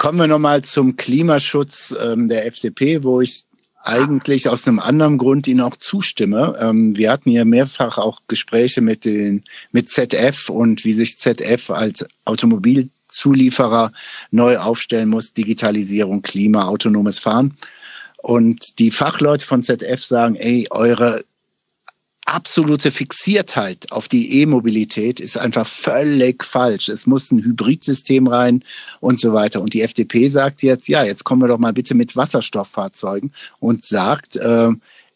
Kommen 0.00 0.18
wir 0.18 0.28
nochmal 0.28 0.64
zum 0.64 0.96
Klimaschutz 0.96 1.94
ähm, 2.02 2.30
der 2.30 2.46
FDP, 2.46 3.04
wo 3.04 3.20
ich 3.20 3.42
eigentlich 3.82 4.48
aus 4.48 4.66
einem 4.66 4.78
anderen 4.78 5.18
Grund 5.18 5.46
Ihnen 5.46 5.60
auch 5.60 5.76
zustimme. 5.76 6.56
Ähm, 6.58 6.96
wir 6.96 7.12
hatten 7.12 7.28
hier 7.28 7.44
mehrfach 7.44 7.98
auch 7.98 8.20
Gespräche 8.26 8.80
mit 8.80 9.04
den 9.04 9.44
mit 9.72 9.90
ZF 9.90 10.48
und 10.48 10.86
wie 10.86 10.94
sich 10.94 11.18
ZF 11.18 11.68
als 11.68 12.06
Automobilzulieferer 12.24 13.92
neu 14.30 14.56
aufstellen 14.56 15.10
muss, 15.10 15.34
Digitalisierung, 15.34 16.22
Klima, 16.22 16.64
autonomes 16.64 17.18
Fahren. 17.18 17.58
Und 18.22 18.78
die 18.78 18.92
Fachleute 18.92 19.44
von 19.44 19.62
ZF 19.62 20.02
sagen, 20.02 20.34
ey, 20.36 20.66
eure 20.70 21.26
absolute 22.30 22.90
Fixiertheit 22.90 23.90
auf 23.92 24.08
die 24.08 24.40
E-Mobilität 24.40 25.20
ist 25.20 25.36
einfach 25.36 25.66
völlig 25.66 26.44
falsch. 26.44 26.88
Es 26.88 27.06
muss 27.06 27.30
ein 27.30 27.42
Hybridsystem 27.42 28.26
rein 28.26 28.64
und 29.00 29.20
so 29.20 29.32
weiter. 29.32 29.60
Und 29.60 29.74
die 29.74 29.82
FDP 29.82 30.28
sagt 30.28 30.62
jetzt, 30.62 30.88
ja, 30.88 31.04
jetzt 31.04 31.24
kommen 31.24 31.42
wir 31.42 31.48
doch 31.48 31.58
mal 31.58 31.72
bitte 31.72 31.94
mit 31.94 32.16
Wasserstofffahrzeugen 32.16 33.32
und 33.58 33.84
sagt, 33.84 34.36
äh, 34.36 34.70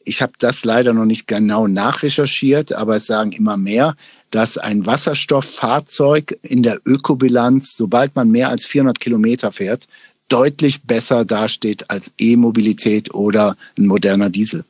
ich 0.04 0.20
habe 0.20 0.32
das 0.38 0.64
leider 0.64 0.92
noch 0.92 1.06
nicht 1.06 1.26
genau 1.26 1.66
nachrecherchiert, 1.66 2.72
aber 2.72 2.96
es 2.96 3.06
sagen 3.06 3.32
immer 3.32 3.56
mehr, 3.56 3.96
dass 4.30 4.58
ein 4.58 4.84
Wasserstofffahrzeug 4.84 6.38
in 6.42 6.62
der 6.62 6.80
Ökobilanz, 6.84 7.76
sobald 7.76 8.14
man 8.14 8.30
mehr 8.30 8.50
als 8.50 8.66
400 8.66 9.00
Kilometer 9.00 9.52
fährt, 9.52 9.86
deutlich 10.28 10.82
besser 10.82 11.24
dasteht 11.24 11.90
als 11.90 12.12
E-Mobilität 12.18 13.14
oder 13.14 13.56
ein 13.78 13.86
moderner 13.86 14.30
Diesel. 14.30 14.64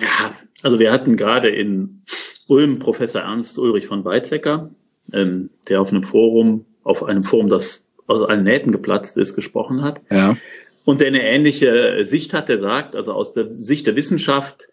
Ja, 0.00 0.32
also 0.62 0.78
wir 0.78 0.92
hatten 0.92 1.16
gerade 1.16 1.48
in 1.48 2.02
Ulm 2.46 2.78
Professor 2.78 3.22
Ernst 3.22 3.58
Ulrich 3.58 3.86
von 3.86 4.04
Weizsäcker, 4.04 4.70
ähm, 5.12 5.50
der 5.68 5.80
auf 5.80 5.90
einem 5.90 6.02
Forum, 6.02 6.64
auf 6.82 7.04
einem 7.04 7.22
Forum, 7.22 7.48
das 7.48 7.86
aus 8.06 8.28
allen 8.28 8.44
Nähten 8.44 8.72
geplatzt 8.72 9.16
ist, 9.16 9.34
gesprochen 9.34 9.82
hat. 9.82 10.00
Ja. 10.10 10.36
Und 10.84 11.00
der 11.00 11.08
eine 11.08 11.22
ähnliche 11.22 12.04
Sicht 12.04 12.34
hat, 12.34 12.48
der 12.48 12.58
sagt, 12.58 12.96
also 12.96 13.12
aus 13.12 13.32
der 13.32 13.50
Sicht 13.50 13.86
der 13.86 13.96
Wissenschaft, 13.96 14.68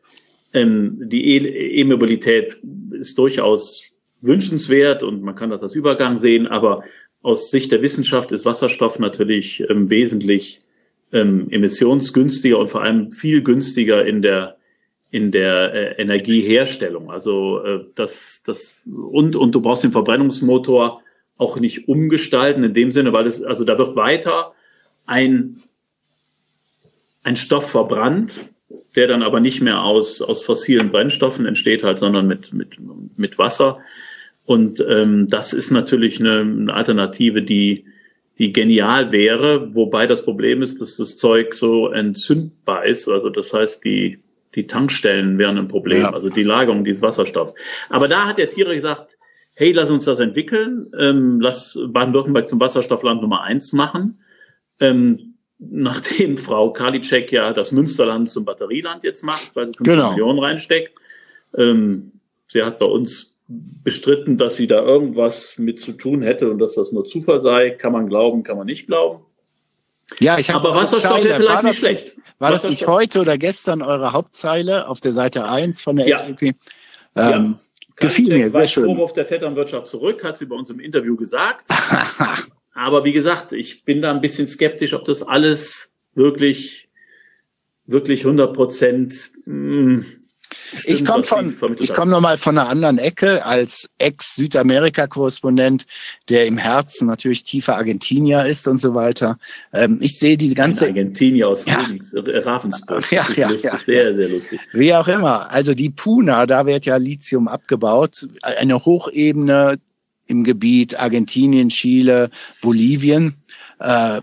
ähm, 0.54 1.02
die 1.04 1.36
e-, 1.36 1.82
E-Mobilität 1.82 2.58
ist 2.92 3.18
durchaus 3.18 3.84
wünschenswert 4.22 5.04
und 5.04 5.22
man 5.22 5.36
kann 5.36 5.52
das 5.52 5.62
als 5.62 5.76
Übergang 5.76 6.20
sehen, 6.20 6.48
aber 6.48 6.84
aus 7.22 7.52
Sicht 7.52 7.72
der 7.72 7.82
Wissenschaft 7.82 8.32
ist 8.32 8.46
Wasserstoff 8.46 9.00
natürlich 9.00 9.64
ähm, 9.70 9.90
wesentlich 9.90 10.62
ähm, 11.12 11.48
emissionsgünstiger 11.50 12.58
und 12.58 12.70
vor 12.70 12.82
allem 12.82 13.12
viel 13.12 13.44
günstiger 13.44 14.06
in 14.06 14.22
der 14.22 14.57
in 15.18 15.32
der 15.32 15.74
äh, 15.74 16.02
Energieherstellung. 16.02 17.10
Also 17.10 17.64
äh, 17.64 17.86
das, 17.96 18.44
das 18.46 18.84
und 18.86 19.36
und 19.36 19.56
du 19.56 19.62
brauchst 19.62 19.84
den 19.84 19.92
Verbrennungsmotor 19.92 21.02
auch 21.38 21.60
nicht 21.60 21.88
umgestalten 21.88 22.64
in 22.64 22.74
dem 22.74 22.92
Sinne, 22.92 23.14
weil 23.14 23.26
es 23.26 23.42
also 23.42 23.64
da 23.64 23.80
wird 23.80 23.96
weiter 23.96 24.54
ein 25.08 25.58
ein 27.24 27.36
Stoff 27.36 27.72
verbrannt, 27.72 28.32
der 28.96 29.08
dann 29.08 29.24
aber 29.24 29.40
nicht 29.40 29.60
mehr 29.60 29.82
aus 29.82 30.22
aus 30.22 30.44
fossilen 30.44 30.92
Brennstoffen 30.92 31.48
entsteht 31.48 31.82
halt, 31.82 31.98
sondern 31.98 32.28
mit 32.28 32.54
mit 32.54 32.78
mit 33.18 33.40
Wasser. 33.40 33.80
Und 34.46 34.80
ähm, 34.88 35.28
das 35.28 35.52
ist 35.52 35.72
natürlich 35.72 36.20
eine, 36.20 36.42
eine 36.42 36.74
Alternative, 36.74 37.42
die 37.42 37.86
die 38.38 38.54
genial 38.54 39.12
wäre, 39.12 39.74
wobei 39.74 40.06
das 40.06 40.24
Problem 40.24 40.62
ist, 40.62 40.80
dass 40.80 40.98
das 40.98 41.18
Zeug 41.18 41.56
so 41.56 41.90
entzündbar 41.90 42.86
ist. 42.86 43.08
Also 43.08 43.30
das 43.30 43.52
heißt, 43.52 43.84
die 43.84 44.20
die 44.58 44.66
Tankstellen 44.66 45.38
wären 45.38 45.58
ein 45.60 45.68
Problem, 45.68 46.02
ja. 46.02 46.12
also 46.12 46.30
die 46.30 46.42
Lagerung 46.42 46.84
dieses 46.84 47.04
Wasserstoffs. 47.04 47.54
Aber 47.90 48.08
da 48.08 48.26
hat 48.26 48.40
der 48.40 48.50
Tiere 48.50 48.74
gesagt, 48.74 49.18
hey, 49.54 49.72
lass 49.72 49.92
uns 49.92 50.06
das 50.06 50.20
entwickeln, 50.20 50.92
ähm, 51.00 51.40
lass 51.40 51.80
Baden-Württemberg 51.88 52.50
zum 52.50 52.60
Wasserstoffland 52.60 53.22
Nummer 53.22 53.44
eins 53.44 53.72
machen. 53.72 54.20
Ähm, 54.80 55.36
nachdem 55.60 56.38
Frau 56.38 56.72
Karliczek 56.72 57.32
ja 57.32 57.54
das 57.54 57.72
Münsterland 57.72 58.30
zum 58.30 58.46
Batterieland 58.46 59.04
jetzt 59.04 59.24
macht, 59.24 59.56
weil 59.56 59.68
sie 59.68 59.78
5 59.78 59.88
genau. 59.90 60.10
Millionen 60.12 60.40
reinsteckt. 60.40 60.92
Ähm, 61.56 62.14
sie 62.48 62.64
hat 62.64 62.80
bei 62.80 62.86
uns 62.88 63.40
bestritten, 63.48 64.38
dass 64.38 64.56
sie 64.56 64.66
da 64.66 64.84
irgendwas 64.84 65.60
mit 65.60 65.80
zu 65.80 65.92
tun 65.92 66.24
hätte 66.24 66.50
und 66.50 66.58
dass 66.58 66.74
das 66.74 66.92
nur 66.92 67.06
Zufall 67.06 67.42
sei. 67.42 67.70
Kann 67.70 67.94
man 67.94 68.08
glauben, 68.08 68.42
kann 68.42 68.58
man 68.58 68.66
nicht 68.66 68.88
glauben. 68.88 69.24
Ja, 70.20 70.38
ich 70.38 70.50
habe. 70.50 70.70
Aber 70.70 70.80
Wasserstoff 70.80 71.24
wäre 71.24 71.36
vielleicht 71.36 71.64
nicht 71.64 71.80
schlecht. 71.80 72.12
War 72.40 72.52
das 72.52 72.70
nicht 72.70 72.88
heute 72.88 73.20
oder 73.20 73.38
gestern 73.38 73.82
eure 73.82 74.14
Hauptzeile 74.14 74.88
auf 74.88 75.02
der 75.02 75.12
Seite 75.12 75.46
1 75.46 75.82
von 75.82 75.96
der 75.96 76.08
ja. 76.08 76.20
SWP? 76.20 76.42
Ähm, 76.44 76.56
ja. 77.16 77.60
Gefiel 77.96 78.38
mir, 78.38 78.52
sehr 78.52 78.68
schön. 78.68 78.86
Vorwurf 78.86 79.14
der 79.14 79.26
Vetternwirtschaft 79.26 79.88
zurück, 79.88 80.24
hat 80.24 80.38
sie 80.38 80.46
bei 80.46 80.56
uns 80.56 80.70
im 80.70 80.80
Interview 80.80 81.16
gesagt. 81.16 81.68
Aber 82.76 83.04
wie 83.04 83.12
gesagt, 83.12 83.54
ich 83.54 83.86
bin 83.86 84.02
da 84.02 84.12
ein 84.12 84.22
bisschen 84.22 84.48
skeptisch, 84.48 84.94
ob 84.94 85.04
das 85.04 85.24
alles 85.24 85.94
wirklich, 86.14 86.90
wirklich 87.88 88.24
100 88.24 88.54
Prozent 88.54 89.32
hm, 90.72 90.80
ich 90.86 91.06
komme 91.06 91.24
von, 91.24 91.56
ich 91.80 91.94
komme 91.94 92.12
nochmal 92.12 92.38
von 92.38 92.58
einer 92.58 92.70
anderen 92.70 92.98
Ecke 92.98 93.46
als 93.46 93.90
Ex-Südamerika-Korrespondent, 93.98 95.86
der 96.30 96.46
im 96.46 96.58
Herzen 96.58 97.08
natürlich 97.08 97.44
tiefer 97.44 97.76
Argentinier 97.76 98.46
ist 98.46 98.68
und 98.68 98.78
so 98.78 98.94
weiter. 98.94 99.38
Ähm, 99.74 100.00
ich 100.02 100.18
sehe 100.18 100.38
diese 100.38 100.56
ganze 100.56 100.86
Ein 100.86 100.92
Argentinier 100.92 101.50
aus 101.50 101.66
ja. 101.66 101.86
Äh, 102.14 102.38
Ravensburg. 102.40 103.12
Ja, 103.12 103.26
ja, 103.36 103.50
lustig, 103.50 103.72
ja, 103.72 103.80
sehr, 103.80 104.16
sehr 104.16 104.30
lustig. 104.30 104.60
Wie 104.74 104.94
auch 104.94 105.08
immer. 105.08 105.52
Also 105.52 105.74
die 105.74 105.90
Puna, 105.90 106.46
da 106.46 106.66
wird 106.66 106.86
ja 106.86 106.98
Lithium 106.98 107.48
abgebaut. 107.48 108.28
Eine 108.42 108.86
Hochebene 108.86 109.80
im 110.28 110.44
Gebiet 110.44 111.00
Argentinien, 111.00 111.70
Chile, 111.70 112.30
Bolivien. 112.62 113.36
Äh, 113.80 114.22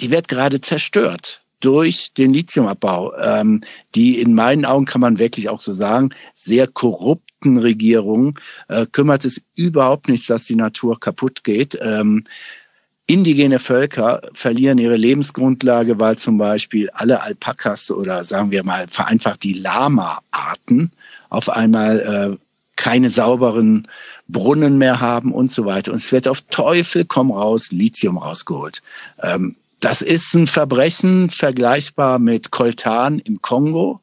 die 0.00 0.10
wird 0.10 0.28
gerade 0.28 0.60
zerstört 0.60 1.43
durch 1.64 2.12
den 2.12 2.34
Lithiumabbau, 2.34 3.14
ähm, 3.16 3.62
die 3.94 4.20
in 4.20 4.34
meinen 4.34 4.64
Augen 4.64 4.84
kann 4.84 5.00
man 5.00 5.18
wirklich 5.18 5.48
auch 5.48 5.60
so 5.60 5.72
sagen, 5.72 6.10
sehr 6.34 6.66
korrupten 6.66 7.56
Regierungen 7.58 8.34
äh, 8.68 8.86
kümmert 8.86 9.24
es 9.24 9.40
überhaupt 9.56 10.08
nicht, 10.08 10.28
dass 10.28 10.44
die 10.44 10.56
Natur 10.56 11.00
kaputt 11.00 11.42
geht. 11.42 11.78
Ähm, 11.80 12.24
Indigene 13.06 13.58
Völker 13.58 14.22
verlieren 14.32 14.78
ihre 14.78 14.96
Lebensgrundlage, 14.96 16.00
weil 16.00 16.16
zum 16.16 16.38
Beispiel 16.38 16.88
alle 16.94 17.22
Alpakas 17.22 17.90
oder 17.90 18.24
sagen 18.24 18.50
wir 18.50 18.64
mal 18.64 18.86
vereinfacht 18.88 19.42
die 19.42 19.52
Lama-Arten 19.52 20.90
auf 21.28 21.50
einmal 21.50 22.00
äh, 22.00 22.44
keine 22.76 23.10
sauberen 23.10 23.88
Brunnen 24.26 24.78
mehr 24.78 25.00
haben 25.02 25.32
und 25.32 25.50
so 25.50 25.66
weiter. 25.66 25.92
Und 25.92 25.98
es 25.98 26.12
wird 26.12 26.28
auf 26.28 26.40
Teufel 26.50 27.04
komm 27.04 27.30
raus 27.30 27.72
Lithium 27.72 28.16
rausgeholt. 28.16 28.80
Ähm, 29.22 29.56
das 29.84 30.00
ist 30.00 30.32
ein 30.34 30.46
Verbrechen 30.46 31.28
vergleichbar 31.28 32.18
mit 32.18 32.50
Koltan 32.50 33.18
im 33.18 33.42
Kongo, 33.42 34.00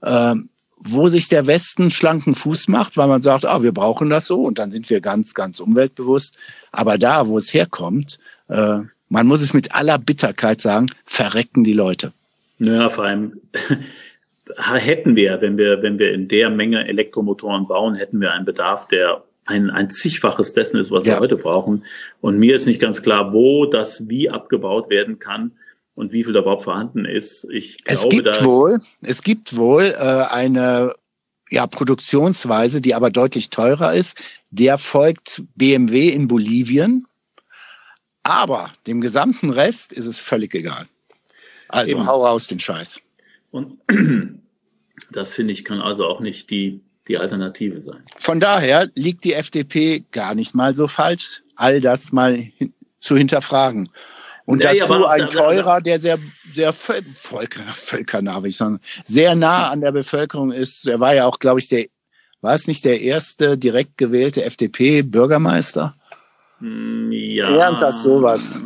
äh, 0.00 0.34
wo 0.78 1.08
sich 1.08 1.28
der 1.28 1.46
Westen 1.46 1.92
schlanken 1.92 2.34
Fuß 2.34 2.66
macht, 2.66 2.96
weil 2.96 3.06
man 3.06 3.22
sagt, 3.22 3.46
ah, 3.46 3.62
wir 3.62 3.72
brauchen 3.72 4.10
das 4.10 4.26
so 4.26 4.42
und 4.42 4.58
dann 4.58 4.72
sind 4.72 4.90
wir 4.90 5.00
ganz, 5.00 5.34
ganz 5.34 5.60
umweltbewusst. 5.60 6.36
Aber 6.72 6.98
da, 6.98 7.28
wo 7.28 7.38
es 7.38 7.54
herkommt, 7.54 8.18
äh, 8.48 8.78
man 9.08 9.26
muss 9.26 9.42
es 9.42 9.54
mit 9.54 9.74
aller 9.76 9.98
Bitterkeit 9.98 10.60
sagen, 10.60 10.86
verrecken 11.04 11.62
die 11.62 11.72
Leute. 11.72 12.12
Naja, 12.58 12.88
vor 12.88 13.04
allem 13.04 13.40
hätten 14.56 15.14
wir, 15.14 15.40
wenn 15.40 15.56
wir, 15.56 15.82
wenn 15.82 16.00
wir 16.00 16.12
in 16.12 16.26
der 16.26 16.50
Menge 16.50 16.88
Elektromotoren 16.88 17.68
bauen, 17.68 17.94
hätten 17.94 18.20
wir 18.20 18.32
einen 18.32 18.44
Bedarf, 18.44 18.88
der 18.88 19.22
ein, 19.44 19.70
ein 19.70 19.90
zigfaches 19.90 20.52
dessen 20.52 20.78
ist, 20.78 20.90
was 20.90 21.04
ja. 21.04 21.14
wir 21.14 21.20
heute 21.20 21.36
brauchen. 21.36 21.84
Und 22.20 22.38
mir 22.38 22.56
ist 22.56 22.66
nicht 22.66 22.80
ganz 22.80 23.02
klar, 23.02 23.32
wo 23.32 23.66
das 23.66 24.08
wie 24.08 24.30
abgebaut 24.30 24.90
werden 24.90 25.18
kann 25.18 25.52
und 25.94 26.12
wie 26.12 26.24
viel 26.24 26.32
da 26.32 26.40
überhaupt 26.40 26.64
vorhanden 26.64 27.04
ist. 27.04 27.48
Ich 27.50 27.84
glaube, 27.84 28.00
es 28.02 28.08
gibt 28.08 28.44
wohl, 28.44 28.78
es 29.00 29.22
gibt 29.22 29.56
wohl 29.56 29.84
äh, 29.84 30.26
eine 30.30 30.94
ja, 31.50 31.66
Produktionsweise, 31.66 32.80
die 32.80 32.94
aber 32.94 33.10
deutlich 33.10 33.50
teurer 33.50 33.94
ist. 33.94 34.16
Der 34.50 34.78
folgt 34.78 35.42
BMW 35.54 36.08
in 36.08 36.28
Bolivien. 36.28 37.06
Aber 38.22 38.72
dem 38.86 39.00
gesamten 39.00 39.50
Rest 39.50 39.92
ist 39.92 40.06
es 40.06 40.20
völlig 40.20 40.54
egal. 40.54 40.86
Also 41.68 41.96
Eben. 41.96 42.06
hau 42.06 42.24
raus 42.24 42.46
den 42.46 42.60
Scheiß. 42.60 43.00
Und 43.50 43.78
das 45.10 45.32
finde 45.32 45.52
ich 45.52 45.64
kann 45.64 45.80
also 45.80 46.06
auch 46.06 46.20
nicht 46.20 46.50
die 46.50 46.80
die 47.08 47.18
Alternative 47.18 47.80
sein. 47.80 48.04
Von 48.16 48.40
daher 48.40 48.88
liegt 48.94 49.24
die 49.24 49.34
FDP 49.34 50.04
gar 50.12 50.34
nicht 50.34 50.54
mal 50.54 50.74
so 50.74 50.86
falsch, 50.88 51.42
all 51.56 51.80
das 51.80 52.12
mal 52.12 52.34
hin 52.34 52.72
zu 52.98 53.16
hinterfragen. 53.16 53.88
Und 54.44 54.62
ja, 54.62 54.74
dazu 54.74 54.94
ja, 54.94 55.08
ein 55.08 55.28
Teurer, 55.28 55.80
der 55.80 55.98
sehr, 55.98 56.18
sehr 56.54 56.72
völker, 56.72 57.64
völkernah, 57.72 58.42
ich 58.44 58.56
sagen, 58.56 58.80
sehr 59.04 59.34
nah 59.34 59.70
an 59.70 59.80
der 59.80 59.92
Bevölkerung 59.92 60.52
ist. 60.52 60.86
Der 60.86 61.00
war 61.00 61.14
ja 61.14 61.26
auch, 61.26 61.38
glaube 61.38 61.60
ich, 61.60 61.68
der, 61.68 61.86
war 62.40 62.54
es 62.54 62.66
nicht 62.66 62.84
der 62.84 63.00
erste 63.00 63.56
direkt 63.56 63.98
gewählte 63.98 64.44
FDP-Bürgermeister? 64.44 65.94
Hm, 66.58 67.10
ja. 67.12 67.48
Irgendwas 67.48 68.02
sowas 68.02 68.60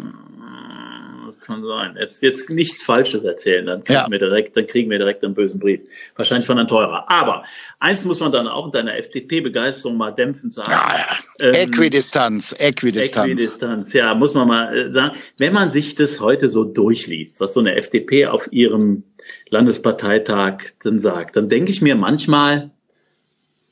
kann 1.46 1.64
sein. 1.64 1.96
Jetzt, 1.98 2.22
jetzt 2.22 2.50
nichts 2.50 2.82
Falsches 2.82 3.24
erzählen, 3.24 3.64
dann 3.64 3.84
kriegen 3.84 4.00
ja. 4.00 4.10
wir 4.10 4.18
direkt, 4.18 4.56
dann 4.56 4.66
kriegen 4.66 4.90
wir 4.90 4.98
direkt 4.98 5.24
einen 5.24 5.34
bösen 5.34 5.60
Brief. 5.60 5.80
Wahrscheinlich 6.16 6.46
von 6.46 6.58
einem 6.58 6.68
Teurer. 6.68 7.10
Aber 7.10 7.44
eins 7.78 8.04
muss 8.04 8.20
man 8.20 8.32
dann 8.32 8.48
auch 8.48 8.66
in 8.66 8.72
deiner 8.72 8.96
FDP-Begeisterung 8.96 9.96
mal 9.96 10.10
dämpfen 10.10 10.50
sagen. 10.50 10.70
Ja, 10.70 10.98
ja. 10.98 11.18
Ähm, 11.40 11.54
Äquidistanz, 11.54 12.54
Äquidistanz. 12.58 13.30
Äquidistanz, 13.30 13.92
ja, 13.92 14.14
muss 14.14 14.34
man 14.34 14.48
mal 14.48 14.76
äh, 14.76 14.92
sagen. 14.92 15.16
Wenn 15.38 15.52
man 15.52 15.70
sich 15.70 15.94
das 15.94 16.20
heute 16.20 16.50
so 16.50 16.64
durchliest, 16.64 17.40
was 17.40 17.54
so 17.54 17.60
eine 17.60 17.76
FDP 17.76 18.26
auf 18.26 18.52
ihrem 18.52 19.04
Landesparteitag 19.50 20.58
dann 20.82 20.98
sagt, 20.98 21.36
dann 21.36 21.48
denke 21.48 21.70
ich 21.70 21.82
mir 21.82 21.94
manchmal, 21.94 22.70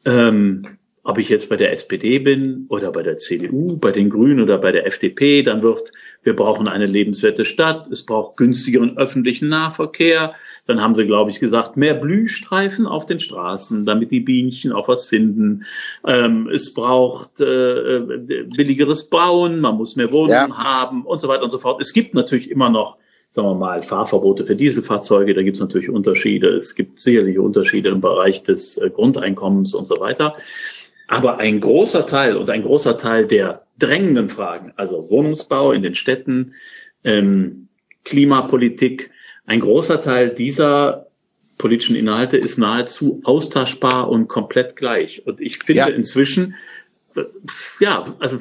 ähm, 0.04 0.78
ob 1.04 1.18
ich 1.18 1.28
jetzt 1.28 1.50
bei 1.50 1.56
der 1.56 1.70
SPD 1.70 2.18
bin 2.18 2.64
oder 2.70 2.90
bei 2.90 3.02
der 3.02 3.18
CDU, 3.18 3.76
bei 3.76 3.92
den 3.92 4.08
Grünen 4.08 4.40
oder 4.40 4.56
bei 4.56 4.72
der 4.72 4.86
FDP, 4.86 5.42
dann 5.42 5.62
wird, 5.62 5.92
wir 6.22 6.34
brauchen 6.34 6.66
eine 6.66 6.86
lebenswerte 6.86 7.44
Stadt, 7.44 7.86
es 7.88 8.06
braucht 8.06 8.38
günstigeren 8.38 8.96
öffentlichen 8.96 9.50
Nahverkehr. 9.50 10.34
Dann 10.66 10.80
haben 10.80 10.94
sie, 10.94 11.06
glaube 11.06 11.30
ich, 11.30 11.40
gesagt, 11.40 11.76
mehr 11.76 11.92
Blühstreifen 11.92 12.86
auf 12.86 13.04
den 13.04 13.18
Straßen, 13.18 13.84
damit 13.84 14.12
die 14.12 14.20
Bienchen 14.20 14.72
auch 14.72 14.88
was 14.88 15.04
finden. 15.04 15.66
Ähm, 16.06 16.48
es 16.48 16.72
braucht 16.72 17.38
äh, 17.38 18.00
billigeres 18.56 19.10
Bauen, 19.10 19.60
man 19.60 19.76
muss 19.76 19.96
mehr 19.96 20.10
Wohnungen 20.10 20.50
ja. 20.50 20.56
haben 20.56 21.04
und 21.04 21.20
so 21.20 21.28
weiter 21.28 21.42
und 21.42 21.50
so 21.50 21.58
fort. 21.58 21.82
Es 21.82 21.92
gibt 21.92 22.14
natürlich 22.14 22.50
immer 22.50 22.70
noch 22.70 22.96
sagen 23.28 23.48
wir 23.48 23.54
mal, 23.56 23.82
Fahrverbote 23.82 24.46
für 24.46 24.54
Dieselfahrzeuge, 24.54 25.34
da 25.34 25.42
gibt 25.42 25.56
es 25.56 25.60
natürlich 25.60 25.90
Unterschiede. 25.90 26.50
Es 26.50 26.76
gibt 26.76 27.00
sicherlich 27.00 27.36
Unterschiede 27.36 27.88
im 27.88 28.00
Bereich 28.00 28.44
des 28.44 28.76
äh, 28.76 28.88
Grundeinkommens 28.90 29.74
und 29.74 29.86
so 29.86 29.98
weiter. 29.98 30.36
Aber 31.06 31.38
ein 31.38 31.60
großer 31.60 32.06
Teil 32.06 32.36
und 32.36 32.48
ein 32.50 32.62
großer 32.62 32.96
Teil 32.96 33.26
der 33.26 33.66
drängenden 33.78 34.28
Fragen, 34.28 34.72
also 34.76 35.08
Wohnungsbau 35.10 35.72
in 35.72 35.82
den 35.82 35.94
Städten, 35.94 36.54
ähm, 37.02 37.68
Klimapolitik, 38.04 39.10
ein 39.46 39.60
großer 39.60 40.00
Teil 40.00 40.30
dieser 40.30 41.06
politischen 41.58 41.96
Inhalte 41.96 42.36
ist 42.36 42.58
nahezu 42.58 43.20
austauschbar 43.24 44.08
und 44.08 44.28
komplett 44.28 44.76
gleich. 44.76 45.26
Und 45.26 45.40
ich 45.40 45.58
finde 45.58 45.80
ja. 45.80 45.86
inzwischen, 45.86 46.54
äh, 47.14 47.22
ja, 47.80 48.04
also 48.18 48.38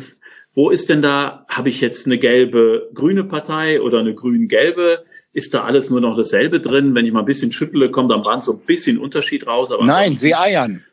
wo 0.53 0.69
ist 0.69 0.89
denn 0.89 1.01
da, 1.01 1.45
habe 1.49 1.69
ich 1.69 1.81
jetzt 1.81 2.05
eine 2.05 2.17
gelbe 2.17 2.89
grüne 2.93 3.23
Partei 3.23 3.81
oder 3.81 3.99
eine 3.99 4.13
grün-gelbe? 4.13 5.03
Ist 5.31 5.53
da 5.53 5.63
alles 5.63 5.89
nur 5.89 5.99
noch 5.99 6.15
dasselbe 6.15 6.59
drin? 6.59 6.93
Wenn 6.93 7.07
ich 7.07 7.11
mal 7.11 7.19
ein 7.19 7.25
bisschen 7.25 7.51
schüttle, 7.51 7.89
kommt 7.89 8.11
am 8.11 8.21
Rand 8.21 8.43
so 8.43 8.53
ein 8.53 8.65
bisschen 8.65 8.99
Unterschied 8.99 9.47
raus. 9.47 9.71
Aber 9.71 9.83
Nein, 9.83 10.11
sie 10.11 10.35
eiern. 10.35 10.83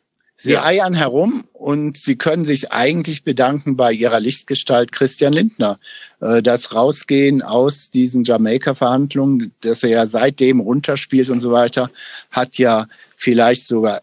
Sie 0.43 0.53
ja. 0.53 0.65
eiern 0.65 0.95
herum 0.95 1.45
und 1.53 1.99
Sie 1.99 2.17
können 2.17 2.47
sich 2.47 2.73
eigentlich 2.73 3.25
bedanken 3.25 3.77
bei 3.77 3.93
Ihrer 3.93 4.21
Lichtgestalt 4.21 4.91
Christian 4.91 5.35
Lindner. 5.35 5.79
Äh, 6.21 6.43
das 6.43 6.75
Rausgehen 6.75 7.43
aus 7.43 7.91
diesen 7.91 8.25
Jamaika-Verhandlungen, 8.25 9.53
dass 9.61 9.83
er 9.83 9.91
ja 9.91 10.07
seitdem 10.07 10.61
runterspielt 10.61 11.29
und 11.29 11.41
so 11.41 11.53
weiter, 11.53 11.91
hat 12.31 12.57
ja 12.57 12.87
vielleicht 13.19 13.67
sogar 13.67 14.01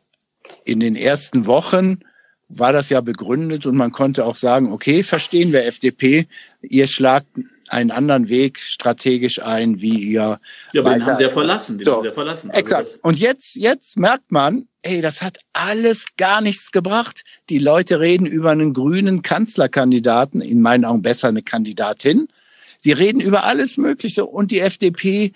in 0.63 0.79
den 0.79 0.95
ersten 0.95 1.47
Wochen 1.47 2.01
war 2.49 2.71
das 2.71 2.91
ja 2.91 3.01
begründet 3.01 3.65
und 3.65 3.75
man 3.75 3.91
konnte 3.91 4.23
auch 4.23 4.35
sagen, 4.35 4.71
okay, 4.71 5.01
verstehen 5.01 5.51
wir 5.51 5.65
FDP, 5.65 6.27
ihr 6.61 6.87
schlagt 6.87 7.27
einen 7.69 7.91
anderen 7.91 8.29
Weg 8.29 8.59
strategisch 8.59 9.41
ein, 9.41 9.81
wie 9.81 10.11
ihr. 10.11 10.39
Ja, 10.73 10.81
aber 10.81 10.93
den 10.93 11.05
haben 11.05 11.17
sie 11.17 11.23
ja 11.23 11.29
verlassen. 11.29 11.77
Den 11.77 11.85
so, 11.85 11.93
haben 11.93 12.01
sie 12.01 12.07
ja 12.07 12.13
verlassen. 12.13 12.49
Also 12.49 12.59
exakt. 12.59 12.99
Und 13.01 13.19
jetzt, 13.19 13.55
jetzt 13.55 13.97
merkt 13.97 14.31
man, 14.31 14.67
ey, 14.81 15.01
das 15.01 15.21
hat 15.21 15.39
alles 15.53 16.07
gar 16.17 16.41
nichts 16.41 16.71
gebracht. 16.71 17.23
Die 17.49 17.59
Leute 17.59 17.99
reden 17.99 18.25
über 18.25 18.51
einen 18.51 18.73
grünen 18.73 19.21
Kanzlerkandidaten, 19.21 20.41
in 20.41 20.61
meinen 20.61 20.85
Augen 20.85 21.01
besser 21.01 21.27
eine 21.27 21.43
Kandidatin. 21.43 22.27
Sie 22.79 22.91
reden 22.91 23.21
über 23.21 23.43
alles 23.43 23.77
Mögliche 23.77 24.25
und 24.25 24.51
die 24.51 24.59
FDP 24.59 25.33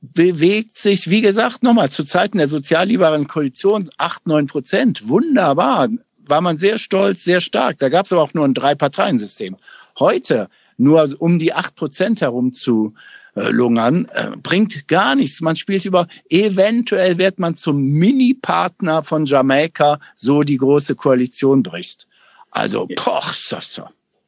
bewegt 0.00 0.76
sich, 0.76 1.10
wie 1.10 1.22
gesagt, 1.22 1.62
nochmal 1.62 1.90
zu 1.90 2.04
Zeiten 2.04 2.38
der 2.38 2.48
sozialliberalen 2.48 3.26
Koalition 3.26 3.90
acht 3.96 4.26
neun 4.26 4.46
Prozent. 4.46 5.08
Wunderbar. 5.08 5.88
War 6.18 6.40
man 6.40 6.58
sehr 6.58 6.78
stolz, 6.78 7.24
sehr 7.24 7.40
stark. 7.40 7.78
Da 7.78 7.88
gab 7.88 8.06
es 8.06 8.12
aber 8.12 8.22
auch 8.22 8.34
nur 8.34 8.44
ein 8.44 8.54
Drei-Parteien-System. 8.54 9.56
Heute 9.98 10.48
nur 10.78 11.06
um 11.18 11.38
die 11.38 11.52
acht 11.52 11.74
Prozent 11.76 12.22
herum 12.22 12.52
zu 12.52 12.94
äh, 13.34 13.50
lungern, 13.50 14.08
äh, 14.14 14.36
bringt 14.42 14.88
gar 14.88 15.14
nichts. 15.14 15.40
Man 15.40 15.56
spielt 15.56 15.84
über, 15.84 16.08
eventuell 16.30 17.18
wird 17.18 17.38
man 17.38 17.54
zum 17.54 17.82
Mini-Partner 17.82 19.02
von 19.02 19.26
Jamaika, 19.26 20.00
so 20.16 20.42
die 20.42 20.56
große 20.56 20.94
Koalition 20.94 21.62
bricht. 21.62 22.06
Also, 22.50 22.88
poch, 22.96 23.32
so, 23.32 23.58
so. 23.60 23.82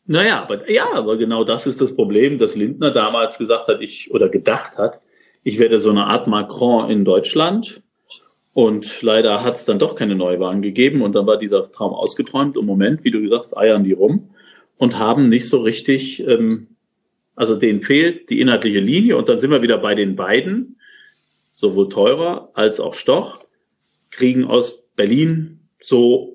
Naja, 0.07 0.43
aber, 0.43 0.71
ja, 0.71 0.93
aber 0.93 1.17
genau 1.17 1.45
das 1.45 1.67
ist 1.67 1.81
das 1.81 1.95
Problem, 1.95 2.37
dass 2.37 2.57
Lindner 2.57 2.91
damals 2.91 3.39
gesagt 3.39 3.69
hat, 3.69 3.81
ich, 3.81 4.11
oder 4.11 4.29
gedacht 4.29 4.77
hat, 4.77 5.01
ich 5.43 5.59
werde 5.59 5.81
so 5.81 5.91
eine 5.91 6.07
Art 6.07 6.27
Macron 6.27 6.91
in 6.91 7.05
Deutschland. 7.05 7.81
Und 8.53 9.03
leider 9.03 9.45
hat 9.45 9.57
es 9.57 9.65
dann 9.65 9.79
doch 9.79 9.95
keine 9.95 10.17
Neuwahlen 10.17 10.61
gegeben 10.61 11.03
und 11.03 11.15
dann 11.15 11.27
war 11.27 11.39
dieser 11.39 11.71
Traum 11.71 11.95
ausgeträumt. 11.95 12.57
Im 12.57 12.67
Moment, 12.67 13.05
wie 13.05 13.13
du 13.13 13.21
gesagt, 13.21 13.57
eiern 13.57 13.85
die 13.85 13.93
rum 13.93 14.31
und 14.81 14.99
haben 14.99 15.29
nicht 15.29 15.47
so 15.47 15.61
richtig, 15.61 16.27
ähm, 16.27 16.69
also 17.37 17.55
denen 17.55 17.83
fehlt 17.83 18.31
die 18.31 18.41
inhaltliche 18.41 18.81
Linie 18.81 19.19
und 19.19 19.29
dann 19.29 19.39
sind 19.39 19.51
wir 19.51 19.61
wieder 19.61 19.77
bei 19.77 19.95
den 19.95 20.17
beiden, 20.17 20.81
sowohl 21.55 21.91
Teurer 21.91 22.51
als 22.55 22.81
auch 22.81 22.95
Stoch, 22.95 23.41
kriegen 24.09 24.45
aus 24.45 24.85
Berlin 24.97 25.61
so 25.83 26.35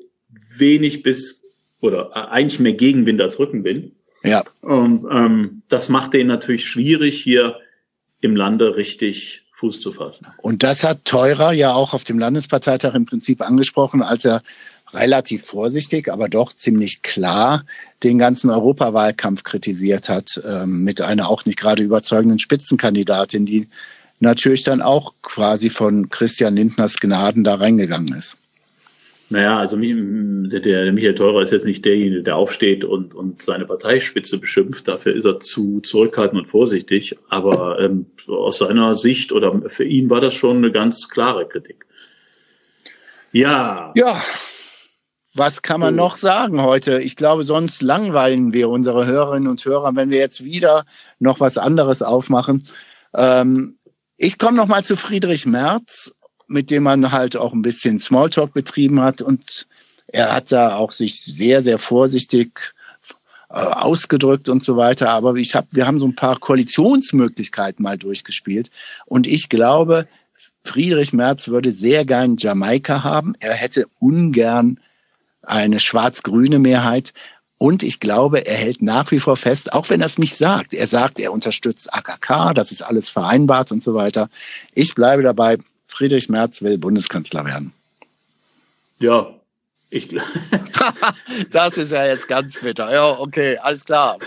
wenig 0.59 1.01
bis 1.01 1.43
oder 1.81 2.11
äh, 2.13 2.29
eigentlich 2.29 2.59
mehr 2.59 2.73
Gegenwind 2.73 3.19
als 3.19 3.39
Rückenwind. 3.39 3.93
Ja. 4.23 4.43
Und 4.61 5.07
ähm, 5.09 5.63
das 5.67 5.89
macht 5.89 6.13
denen 6.13 6.27
natürlich 6.27 6.67
schwierig, 6.67 7.19
hier 7.19 7.57
im 8.21 8.35
Lande 8.35 8.77
richtig 8.77 9.47
Fuß 9.53 9.81
zu 9.81 9.91
fassen. 9.91 10.27
Und 10.37 10.61
das 10.61 10.83
hat 10.83 11.03
Teurer 11.05 11.51
ja 11.51 11.73
auch 11.73 11.95
auf 11.95 12.03
dem 12.03 12.19
Landesparteitag 12.19 12.93
im 12.93 13.07
Prinzip 13.07 13.41
angesprochen, 13.41 14.03
als 14.03 14.23
er 14.23 14.43
relativ 14.93 15.43
vorsichtig, 15.43 16.11
aber 16.11 16.29
doch 16.29 16.53
ziemlich 16.53 17.01
klar 17.01 17.65
den 18.03 18.17
ganzen 18.17 18.49
Europawahlkampf 18.49 19.43
kritisiert 19.43 20.09
hat, 20.09 20.41
ähm, 20.47 20.83
mit 20.83 21.01
einer 21.01 21.29
auch 21.29 21.45
nicht 21.45 21.59
gerade 21.59 21.83
überzeugenden 21.83 22.39
Spitzenkandidatin, 22.39 23.45
die 23.45 23.67
natürlich 24.19 24.63
dann 24.63 24.81
auch 24.81 25.13
quasi 25.21 25.69
von 25.69 26.09
Christian 26.09 26.55
Lindners 26.55 26.97
Gnaden 26.97 27.43
da 27.43 27.55
reingegangen 27.55 28.15
ist. 28.15 28.37
Naja, 29.29 29.57
also 29.57 29.75
der, 29.77 30.59
der 30.59 30.91
Michael 30.91 31.15
Theurer 31.15 31.41
ist 31.41 31.51
jetzt 31.51 31.65
nicht 31.65 31.83
derjenige, 31.83 32.21
der 32.21 32.35
aufsteht 32.35 32.83
und, 32.83 33.15
und 33.15 33.41
seine 33.41 33.65
Parteispitze 33.65 34.37
beschimpft. 34.37 34.87
Dafür 34.87 35.15
ist 35.15 35.25
er 35.25 35.39
zu 35.39 35.81
zurückhaltend 35.81 36.41
und 36.41 36.47
vorsichtig. 36.47 37.17
Aber 37.27 37.79
ähm, 37.79 38.05
aus 38.27 38.59
seiner 38.59 38.93
Sicht 38.93 39.31
oder 39.31 39.61
für 39.67 39.83
ihn 39.83 40.11
war 40.11 40.21
das 40.21 40.35
schon 40.35 40.57
eine 40.57 40.71
ganz 40.71 41.09
klare 41.09 41.47
Kritik. 41.47 41.87
Ja. 43.31 43.91
Ja. 43.95 44.21
Was 45.35 45.61
kann 45.61 45.81
man 45.81 45.95
noch 45.95 46.17
sagen 46.17 46.61
heute? 46.61 47.01
Ich 47.01 47.15
glaube, 47.15 47.43
sonst 47.43 47.81
langweilen 47.81 48.53
wir 48.53 48.69
unsere 48.69 49.05
Hörerinnen 49.05 49.49
und 49.49 49.63
Hörer, 49.63 49.95
wenn 49.95 50.09
wir 50.09 50.19
jetzt 50.19 50.43
wieder 50.43 50.85
noch 51.19 51.39
was 51.39 51.57
anderes 51.57 52.01
aufmachen. 52.01 52.67
Ähm, 53.13 53.77
ich 54.17 54.37
komme 54.37 54.57
noch 54.57 54.67
mal 54.67 54.83
zu 54.83 54.95
Friedrich 54.95 55.45
Merz 55.45 56.13
mit 56.47 56.71
dem 56.71 56.83
man 56.83 57.11
halt 57.11 57.35
auch 57.35 57.53
ein 57.53 57.61
bisschen 57.61 57.99
Smalltalk 57.99 58.53
betrieben 58.53 59.01
hat. 59.01 59.21
Und 59.21 59.67
er 60.07 60.33
hat 60.33 60.51
da 60.51 60.75
auch 60.75 60.91
sich 60.91 61.21
sehr, 61.21 61.61
sehr 61.61 61.79
vorsichtig 61.79 62.73
äh, 63.49 63.55
ausgedrückt 63.55 64.49
und 64.49 64.63
so 64.63 64.77
weiter. 64.77 65.09
Aber 65.09 65.35
ich 65.35 65.55
hab, 65.55 65.67
wir 65.71 65.87
haben 65.87 65.99
so 65.99 66.07
ein 66.07 66.15
paar 66.15 66.39
Koalitionsmöglichkeiten 66.39 67.83
mal 67.83 67.97
durchgespielt. 67.97 68.69
Und 69.05 69.27
ich 69.27 69.49
glaube, 69.49 70.07
Friedrich 70.63 71.13
Merz 71.13 71.47
würde 71.47 71.71
sehr 71.71 72.05
gern 72.05 72.37
Jamaika 72.37 73.03
haben. 73.03 73.35
Er 73.39 73.53
hätte 73.53 73.85
ungern 73.99 74.79
eine 75.47 75.79
schwarz-grüne 75.79 76.59
Mehrheit. 76.59 77.13
Und 77.57 77.83
ich 77.83 77.99
glaube, 77.99 78.45
er 78.45 78.57
hält 78.57 78.81
nach 78.81 79.11
wie 79.11 79.19
vor 79.19 79.37
fest, 79.37 79.73
auch 79.73 79.89
wenn 79.89 80.01
er 80.01 80.07
es 80.07 80.17
nicht 80.17 80.35
sagt. 80.35 80.73
Er 80.73 80.87
sagt, 80.87 81.19
er 81.19 81.31
unterstützt 81.31 81.93
AKK, 81.93 82.53
das 82.53 82.71
ist 82.71 82.81
alles 82.81 83.09
vereinbart 83.09 83.71
und 83.71 83.81
so 83.81 83.93
weiter. 83.93 84.29
Ich 84.73 84.93
bleibe 84.93 85.23
dabei, 85.23 85.57
Friedrich 85.87 86.27
Merz 86.27 86.61
will 86.61 86.77
Bundeskanzler 86.77 87.45
werden. 87.45 87.73
Ja, 88.99 89.27
ich 89.89 90.09
Das 91.51 91.77
ist 91.77 91.91
ja 91.91 92.05
jetzt 92.05 92.27
ganz 92.27 92.59
bitter. 92.59 92.91
Ja, 92.91 93.17
okay, 93.17 93.57
alles 93.57 93.85
klar. 93.85 94.17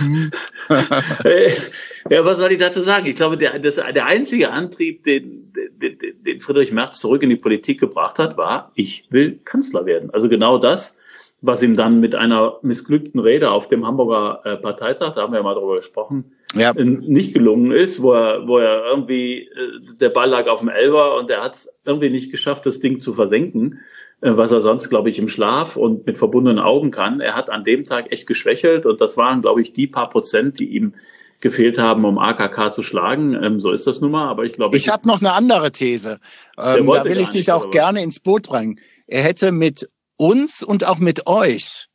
ja, 2.09 2.24
was 2.24 2.38
soll 2.38 2.52
ich 2.52 2.59
dazu 2.59 2.83
sagen? 2.83 3.07
Ich 3.07 3.16
glaube, 3.16 3.37
der, 3.37 3.59
das, 3.59 3.74
der 3.76 4.07
einzige 4.07 4.50
Antrieb, 4.50 5.04
den, 5.04 5.52
den, 5.52 5.98
den 6.24 6.40
Friedrich 6.40 6.72
Merz 6.72 7.00
zurück 7.00 7.22
in 7.22 7.31
die 7.31 7.37
Politik 7.37 7.81
gebracht 7.81 8.18
hat, 8.18 8.38
war, 8.38 8.72
ich 8.74 9.07
will 9.11 9.40
Kanzler 9.44 9.85
werden. 9.85 10.11
Also 10.11 10.28
genau 10.28 10.59
das, 10.59 10.96
was 11.40 11.62
ihm 11.62 11.77
dann 11.77 12.01
mit 12.01 12.14
einer 12.14 12.59
missglückten 12.62 13.20
Rede 13.20 13.51
auf 13.51 13.68
dem 13.68 13.87
Hamburger 13.87 14.40
äh, 14.44 14.57
Parteitag, 14.57 15.14
da 15.14 15.22
haben 15.22 15.33
wir 15.33 15.38
ja 15.38 15.44
mal 15.44 15.55
drüber 15.55 15.77
gesprochen, 15.77 16.33
ja. 16.55 16.72
nicht 16.74 17.33
gelungen 17.33 17.70
ist, 17.70 18.03
wo 18.03 18.12
er, 18.12 18.48
wo 18.48 18.59
er 18.59 18.85
irgendwie, 18.90 19.42
äh, 19.42 19.96
der 20.01 20.09
Ball 20.09 20.31
lag 20.31 20.48
auf 20.48 20.61
dem 20.61 20.68
Elber 20.68 21.16
und 21.16 21.31
er 21.31 21.42
hat 21.42 21.55
es 21.55 21.79
irgendwie 21.85 22.11
nicht 22.11 22.31
geschafft, 22.31 22.66
das 22.66 22.81
Ding 22.81 23.01
zu 23.01 23.12
versenken, 23.12 23.81
äh, 24.20 24.33
was 24.35 24.51
er 24.51 24.61
sonst, 24.61 24.88
glaube 24.88 25.11
ich, 25.11 25.18
im 25.18 25.29
Schlaf 25.29 25.77
und 25.77 26.07
mit 26.07 26.18
verbundenen 26.18 26.59
Augen 26.59 26.90
kann. 26.90 27.20
Er 27.20 27.37
hat 27.37 27.51
an 27.51 27.62
dem 27.62 27.85
Tag 27.85 28.11
echt 28.11 28.27
geschwächelt 28.27 28.85
und 28.85 29.01
das 29.01 29.16
waren, 29.16 29.42
glaube 29.42 29.62
ich, 29.62 29.72
die 29.72 29.87
paar 29.87 30.09
Prozent, 30.09 30.59
die 30.59 30.74
ihm 30.74 30.94
gefehlt 31.40 31.79
haben, 31.79 32.05
um 32.05 32.18
AKK 32.18 32.72
zu 32.72 32.83
schlagen. 32.83 33.38
Ähm, 33.40 33.61
so 33.61 33.70
ist 33.70 33.87
das 33.87 34.01
nun 34.01 34.11
mal, 34.11 34.27
aber 34.29 34.44
ich 34.44 34.55
glaube... 34.55 34.77
Ich 34.77 34.88
habe 34.88 35.07
noch 35.07 35.20
eine 35.20 35.35
andere 35.35 35.70
These. 35.70 36.18
Ähm, 36.59 36.87
da 36.87 37.05
will 37.05 37.20
ich 37.20 37.31
dich 37.31 37.53
auch 37.53 37.70
gerne 37.70 38.03
ins 38.03 38.18
Boot 38.18 38.48
bringen. 38.48 38.81
Er 39.07 39.22
hätte 39.22 39.53
mit 39.53 39.88
uns 40.18 40.62
und 40.62 40.85
auch 40.85 40.98
mit 40.98 41.26
euch 41.26 41.88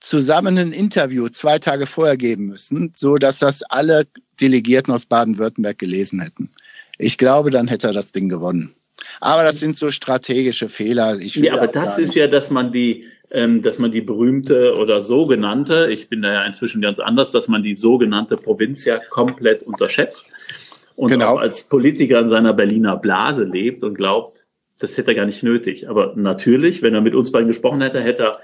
zusammen 0.00 0.58
ein 0.58 0.72
Interview 0.72 1.28
zwei 1.28 1.58
Tage 1.58 1.86
vorher 1.86 2.16
geben 2.16 2.46
müssen, 2.46 2.92
so 2.94 3.16
dass 3.16 3.38
das 3.38 3.62
alle 3.62 4.06
Delegierten 4.40 4.92
aus 4.92 5.06
Baden-Württemberg 5.06 5.78
gelesen 5.78 6.20
hätten. 6.20 6.50
Ich 6.98 7.18
glaube, 7.18 7.50
dann 7.50 7.68
hätte 7.68 7.88
er 7.88 7.92
das 7.92 8.12
Ding 8.12 8.28
gewonnen. 8.28 8.74
Aber 9.20 9.42
das 9.42 9.58
sind 9.58 9.76
so 9.76 9.90
strategische 9.90 10.68
Fehler. 10.68 11.18
Ja, 11.20 11.54
aber 11.54 11.68
das 11.68 11.98
ist 11.98 12.14
ja, 12.14 12.26
dass 12.26 12.50
man 12.50 12.70
die, 12.70 13.06
ähm, 13.30 13.60
dass 13.62 13.78
man 13.78 13.90
die 13.90 14.00
berühmte 14.00 14.74
oder 14.74 15.02
sogenannte, 15.02 15.88
ich 15.90 16.08
bin 16.08 16.22
da 16.22 16.32
ja 16.32 16.44
inzwischen 16.44 16.80
ganz 16.80 16.98
anders, 16.98 17.32
dass 17.32 17.48
man 17.48 17.62
die 17.62 17.74
sogenannte 17.74 18.36
Provinz 18.36 18.84
ja 18.84 18.98
komplett 19.10 19.62
unterschätzt 19.62 20.26
und 20.96 21.10
genau. 21.10 21.36
als 21.36 21.64
Politiker 21.64 22.20
in 22.20 22.28
seiner 22.28 22.52
Berliner 22.52 22.96
Blase 22.96 23.44
lebt 23.44 23.82
und 23.82 23.94
glaubt, 23.94 24.43
das 24.84 24.96
hätte 24.96 25.12
er 25.12 25.14
gar 25.16 25.26
nicht 25.26 25.42
nötig. 25.42 25.88
Aber 25.88 26.12
natürlich, 26.16 26.82
wenn 26.82 26.94
er 26.94 27.00
mit 27.00 27.14
uns 27.14 27.32
beiden 27.32 27.48
gesprochen 27.48 27.80
hätte, 27.80 28.00
hätte 28.00 28.22
er 28.22 28.40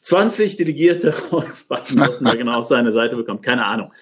20 0.00 0.56
Delegierte 0.56 1.14
aus 1.30 1.64
Baden-Württemberg 1.64 2.38
genau 2.38 2.58
auf 2.58 2.66
seine 2.66 2.92
Seite 2.92 3.16
bekommen. 3.16 3.42
Keine 3.42 3.66
Ahnung. 3.66 3.92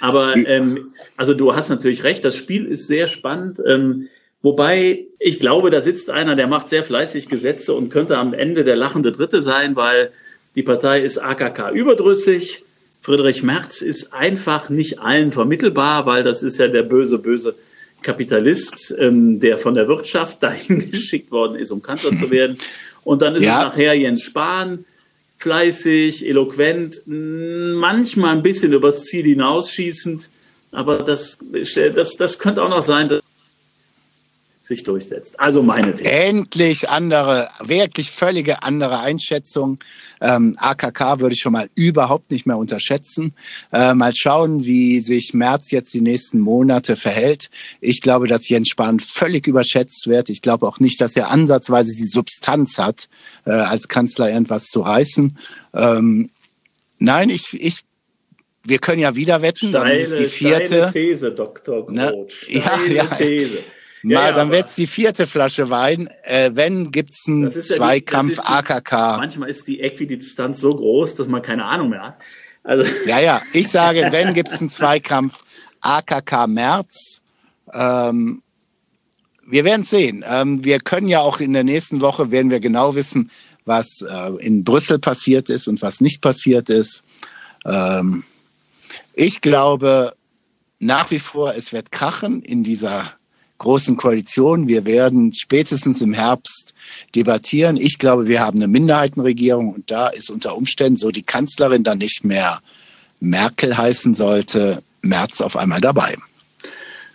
Aber 0.00 0.34
ähm, 0.36 0.92
also 1.16 1.34
du 1.34 1.54
hast 1.54 1.70
natürlich 1.70 2.04
recht, 2.04 2.24
das 2.24 2.36
Spiel 2.36 2.66
ist 2.66 2.86
sehr 2.86 3.06
spannend. 3.06 3.60
Ähm, 3.64 4.08
wobei 4.42 5.06
ich 5.18 5.40
glaube, 5.40 5.70
da 5.70 5.80
sitzt 5.80 6.10
einer, 6.10 6.36
der 6.36 6.46
macht 6.46 6.68
sehr 6.68 6.82
fleißig 6.82 7.28
Gesetze 7.28 7.72
und 7.72 7.88
könnte 7.88 8.18
am 8.18 8.34
Ende 8.34 8.64
der 8.64 8.76
lachende 8.76 9.12
Dritte 9.12 9.40
sein, 9.40 9.76
weil 9.76 10.10
die 10.54 10.62
Partei 10.62 11.02
ist 11.02 11.18
AKK 11.18 11.70
überdrüssig. 11.70 12.64
Friedrich 13.00 13.42
Merz 13.42 13.82
ist 13.82 14.12
einfach 14.12 14.68
nicht 14.68 14.98
allen 14.98 15.30
vermittelbar, 15.30 16.06
weil 16.06 16.24
das 16.24 16.42
ist 16.42 16.58
ja 16.58 16.68
der 16.68 16.82
böse, 16.82 17.18
böse 17.18 17.54
Kapitalist, 18.06 18.94
ähm, 18.98 19.40
der 19.40 19.58
von 19.58 19.74
der 19.74 19.88
Wirtschaft 19.88 20.40
dahin 20.42 20.90
geschickt 20.92 21.32
worden 21.32 21.56
ist, 21.56 21.72
um 21.72 21.82
Kanzler 21.82 22.14
zu 22.14 22.30
werden. 22.30 22.56
Und 23.02 23.20
dann 23.20 23.34
ist 23.34 23.42
ja. 23.42 23.58
es 23.58 23.64
nachher 23.66 23.94
Jens 23.94 24.22
Spahn, 24.22 24.84
fleißig, 25.38 26.26
eloquent, 26.26 27.02
manchmal 27.06 28.36
ein 28.36 28.42
bisschen 28.42 28.72
übers 28.72 29.02
Ziel 29.02 29.24
hinausschießend, 29.24 30.30
aber 30.70 30.98
das, 30.98 31.38
das, 31.94 32.16
das 32.16 32.38
könnte 32.38 32.62
auch 32.62 32.68
noch 32.68 32.82
sein, 32.82 33.08
dass 33.08 33.22
sich 34.66 34.82
durchsetzt. 34.82 35.38
Also 35.38 35.62
meine 35.62 35.94
These. 35.94 36.10
Endlich 36.10 36.88
andere, 36.88 37.48
wirklich 37.60 38.10
völlige 38.10 38.62
andere 38.62 39.00
Einschätzung. 39.00 39.78
Ähm, 40.20 40.56
AKK 40.58 41.20
würde 41.20 41.34
ich 41.34 41.40
schon 41.40 41.52
mal 41.52 41.68
überhaupt 41.74 42.30
nicht 42.30 42.46
mehr 42.46 42.56
unterschätzen. 42.56 43.34
Äh, 43.72 43.94
mal 43.94 44.14
schauen, 44.14 44.64
wie 44.64 45.00
sich 45.00 45.34
März 45.34 45.70
jetzt 45.70 45.92
die 45.94 46.00
nächsten 46.00 46.40
Monate 46.40 46.96
verhält. 46.96 47.48
Ich 47.80 48.00
glaube, 48.00 48.26
dass 48.26 48.48
Jens 48.48 48.68
Spahn 48.68 49.00
völlig 49.00 49.46
überschätzt 49.46 50.06
wird. 50.06 50.30
Ich 50.30 50.42
glaube 50.42 50.66
auch 50.66 50.80
nicht, 50.80 51.00
dass 51.00 51.16
er 51.16 51.30
ansatzweise 51.30 51.94
die 51.94 52.08
Substanz 52.08 52.78
hat, 52.78 53.08
äh, 53.44 53.50
als 53.50 53.88
Kanzler 53.88 54.30
irgendwas 54.30 54.64
zu 54.64 54.80
reißen. 54.80 55.38
Ähm, 55.74 56.30
nein, 56.98 57.30
ich, 57.30 57.56
ich 57.58 57.84
wir 58.64 58.78
können 58.78 59.00
ja 59.00 59.14
wieder 59.14 59.42
wetten, 59.42 59.68
steile, 59.68 59.90
dann 59.90 59.98
ist 59.98 60.18
die 60.18 60.24
vierte 60.24 60.90
These, 60.92 61.30
Dr. 61.30 61.86
Groth. 61.86 61.94
Ne? 61.94 62.26
Ja, 62.48 62.80
ja. 62.88 63.04
These. 63.06 63.58
Ja, 64.08 64.20
Mal, 64.20 64.28
ja, 64.28 64.32
dann 64.36 64.52
wird's 64.52 64.76
die 64.76 64.86
vierte 64.86 65.26
Flasche 65.26 65.68
Wein. 65.68 66.08
Äh, 66.22 66.52
wenn 66.54 66.92
gibt's 66.92 67.24
einen 67.26 67.50
Zweikampf 67.50 68.36
ja 68.36 68.62
die, 68.62 68.70
AKK. 68.70 69.16
Manchmal 69.18 69.50
ist 69.50 69.66
die 69.66 69.80
Äquidistanz 69.80 70.60
so 70.60 70.76
groß, 70.76 71.16
dass 71.16 71.26
man 71.26 71.42
keine 71.42 71.64
Ahnung 71.64 71.90
mehr 71.90 72.02
hat. 72.02 72.18
Also 72.62 72.84
ja, 73.06 73.18
ja. 73.18 73.42
Ich 73.52 73.68
sage, 73.68 74.06
wenn 74.12 74.32
gibt's 74.32 74.60
einen 74.60 74.70
Zweikampf 74.70 75.42
AKK 75.80 76.46
März. 76.46 77.22
Ähm, 77.72 78.42
wir 79.44 79.64
werden 79.64 79.84
sehen. 79.84 80.24
Ähm, 80.28 80.64
wir 80.64 80.78
können 80.78 81.08
ja 81.08 81.18
auch 81.18 81.40
in 81.40 81.52
der 81.52 81.64
nächsten 81.64 82.00
Woche 82.00 82.30
werden 82.30 82.52
wir 82.52 82.60
genau 82.60 82.94
wissen, 82.94 83.32
was 83.64 84.02
äh, 84.08 84.30
in 84.38 84.62
Brüssel 84.62 85.00
passiert 85.00 85.50
ist 85.50 85.66
und 85.66 85.82
was 85.82 86.00
nicht 86.00 86.20
passiert 86.20 86.70
ist. 86.70 87.02
Ähm, 87.64 88.22
ich 89.14 89.40
glaube 89.40 90.14
nach 90.78 91.10
wie 91.10 91.18
vor, 91.18 91.54
es 91.56 91.72
wird 91.72 91.90
krachen 91.90 92.42
in 92.42 92.62
dieser 92.62 93.14
großen 93.58 93.96
Koalition. 93.96 94.68
Wir 94.68 94.84
werden 94.84 95.32
spätestens 95.32 96.00
im 96.00 96.12
Herbst 96.12 96.74
debattieren. 97.14 97.76
Ich 97.76 97.98
glaube, 97.98 98.26
wir 98.26 98.40
haben 98.40 98.58
eine 98.58 98.68
Minderheitenregierung 98.68 99.72
und 99.72 99.90
da 99.90 100.08
ist 100.08 100.30
unter 100.30 100.56
Umständen 100.56 100.96
so 100.96 101.10
die 101.10 101.22
Kanzlerin 101.22 101.84
dann 101.84 101.98
nicht 101.98 102.24
mehr 102.24 102.60
Merkel 103.20 103.76
heißen 103.76 104.14
sollte, 104.14 104.82
März 105.02 105.40
auf 105.40 105.56
einmal 105.56 105.80
dabei. 105.80 106.16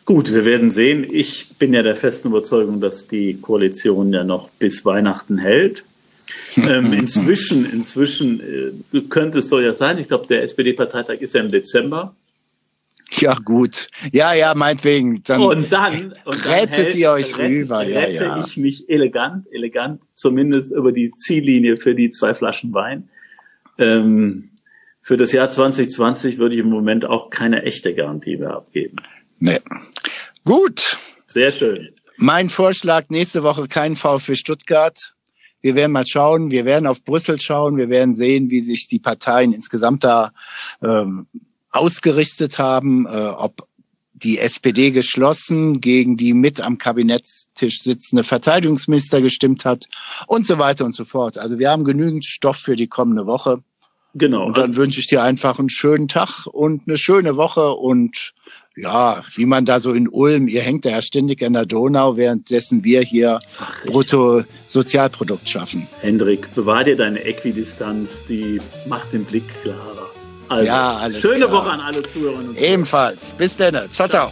Gut, 0.05 0.33
wir 0.33 0.45
werden 0.45 0.71
sehen. 0.71 1.07
Ich 1.09 1.49
bin 1.59 1.73
ja 1.73 1.83
der 1.83 1.95
festen 1.95 2.29
Überzeugung, 2.29 2.81
dass 2.81 3.07
die 3.07 3.37
Koalition 3.39 4.11
ja 4.11 4.23
noch 4.23 4.49
bis 4.49 4.83
Weihnachten 4.83 5.37
hält. 5.37 5.83
ähm, 6.57 6.91
inzwischen, 6.93 7.71
inzwischen 7.71 8.41
äh, 8.93 9.01
könnte 9.09 9.37
es 9.37 9.49
doch 9.49 9.61
ja 9.61 9.73
sein. 9.73 9.99
Ich 9.99 10.07
glaube, 10.07 10.27
der 10.27 10.43
SPD-Parteitag 10.43 11.21
ist 11.21 11.35
ja 11.35 11.41
im 11.41 11.49
Dezember. 11.49 12.15
Ja, 13.13 13.33
gut. 13.33 13.87
Ja, 14.11 14.33
ja, 14.33 14.55
meinetwegen. 14.55 15.21
Dann 15.23 15.41
und 15.41 15.71
dann, 15.71 16.13
und 16.23 16.45
dann 16.45 16.53
rettet 16.53 16.77
hält, 16.77 16.95
ihr 16.95 17.11
euch 17.11 17.37
rette, 17.37 17.49
rüber. 17.49 17.83
Ja, 17.83 17.99
rette 17.99 18.23
ja. 18.23 18.45
ich 18.45 18.57
mich 18.57 18.89
elegant, 18.89 19.47
elegant, 19.51 20.01
zumindest 20.13 20.71
über 20.71 20.91
die 20.91 21.11
Ziellinie 21.11 21.77
für 21.77 21.93
die 21.93 22.09
zwei 22.09 22.33
Flaschen 22.33 22.73
Wein. 22.73 23.09
Ähm, 23.77 24.51
für 25.01 25.17
das 25.17 25.33
Jahr 25.33 25.49
2020 25.49 26.37
würde 26.37 26.55
ich 26.55 26.61
im 26.61 26.69
Moment 26.69 27.05
auch 27.05 27.29
keine 27.29 27.63
echte 27.63 27.93
Garantie 27.93 28.37
mehr 28.37 28.51
abgeben. 28.51 28.97
Nee. 29.39 29.59
Gut. 30.45 30.97
Sehr 31.27 31.51
schön. 31.51 31.89
Mein 32.17 32.49
Vorschlag, 32.49 33.09
nächste 33.09 33.43
Woche 33.43 33.67
kein 33.67 33.95
VfB 33.95 34.35
Stuttgart. 34.35 35.15
Wir 35.61 35.75
werden 35.75 35.91
mal 35.91 36.05
schauen, 36.05 36.51
wir 36.51 36.65
werden 36.65 36.87
auf 36.87 37.03
Brüssel 37.03 37.39
schauen, 37.39 37.77
wir 37.77 37.89
werden 37.89 38.15
sehen, 38.15 38.49
wie 38.49 38.61
sich 38.61 38.87
die 38.87 38.99
Parteien 38.99 39.53
insgesamt 39.53 40.03
da 40.03 40.31
ähm, 40.81 41.27
ausgerichtet 41.71 42.59
haben, 42.59 43.05
äh, 43.05 43.09
ob 43.09 43.67
die 44.13 44.39
SPD 44.39 44.91
geschlossen 44.91 45.81
gegen 45.81 46.15
die 46.15 46.33
mit 46.33 46.61
am 46.61 46.77
Kabinettstisch 46.77 47.81
sitzende 47.81 48.23
Verteidigungsminister 48.23 49.21
gestimmt 49.21 49.65
hat 49.65 49.85
und 50.27 50.45
so 50.45 50.59
weiter 50.59 50.85
und 50.85 50.95
so 50.95 51.05
fort. 51.05 51.37
Also 51.37 51.59
wir 51.59 51.71
haben 51.71 51.83
genügend 51.83 52.25
Stoff 52.25 52.57
für 52.57 52.75
die 52.75 52.87
kommende 52.87 53.25
Woche. 53.25 53.63
Genau. 54.13 54.45
Und 54.45 54.57
dann 54.57 54.75
wünsche 54.75 54.99
ich 54.99 55.07
dir 55.07 55.23
einfach 55.23 55.57
einen 55.57 55.69
schönen 55.69 56.07
Tag 56.07 56.45
und 56.45 56.83
eine 56.87 56.97
schöne 56.97 57.37
Woche 57.37 57.71
und 57.71 58.33
ja, 58.75 59.23
wie 59.35 59.45
man 59.45 59.65
da 59.65 59.79
so 59.79 59.91
in 59.93 60.07
Ulm, 60.07 60.47
ihr 60.47 60.61
hängt 60.61 60.85
ja 60.85 61.01
ständig 61.01 61.43
an 61.43 61.53
der 61.53 61.65
Donau, 61.65 62.15
währenddessen 62.15 62.83
wir 62.83 63.01
hier 63.01 63.39
Ach, 63.59 63.85
Bruttosozialprodukt 63.85 65.49
schaffen. 65.49 65.87
Hendrik, 65.99 66.53
bewahr 66.55 66.83
dir 66.83 66.95
deine 66.95 67.23
Äquidistanz, 67.23 68.25
die 68.25 68.59
macht 68.87 69.13
den 69.13 69.25
Blick 69.25 69.47
klarer. 69.61 70.10
Also, 70.51 70.65
ja, 70.65 70.97
alles 70.97 71.21
schöne 71.21 71.45
klar. 71.45 71.51
Woche 71.51 71.71
an 71.71 71.79
alle 71.79 72.03
Zuhörerinnen 72.03 72.49
und 72.49 72.57
Zuhörer. 72.57 72.73
Ebenfalls. 72.73 73.33
Bis 73.33 73.55
dann. 73.55 73.89
Ciao, 73.89 74.07
ciao. 74.07 74.31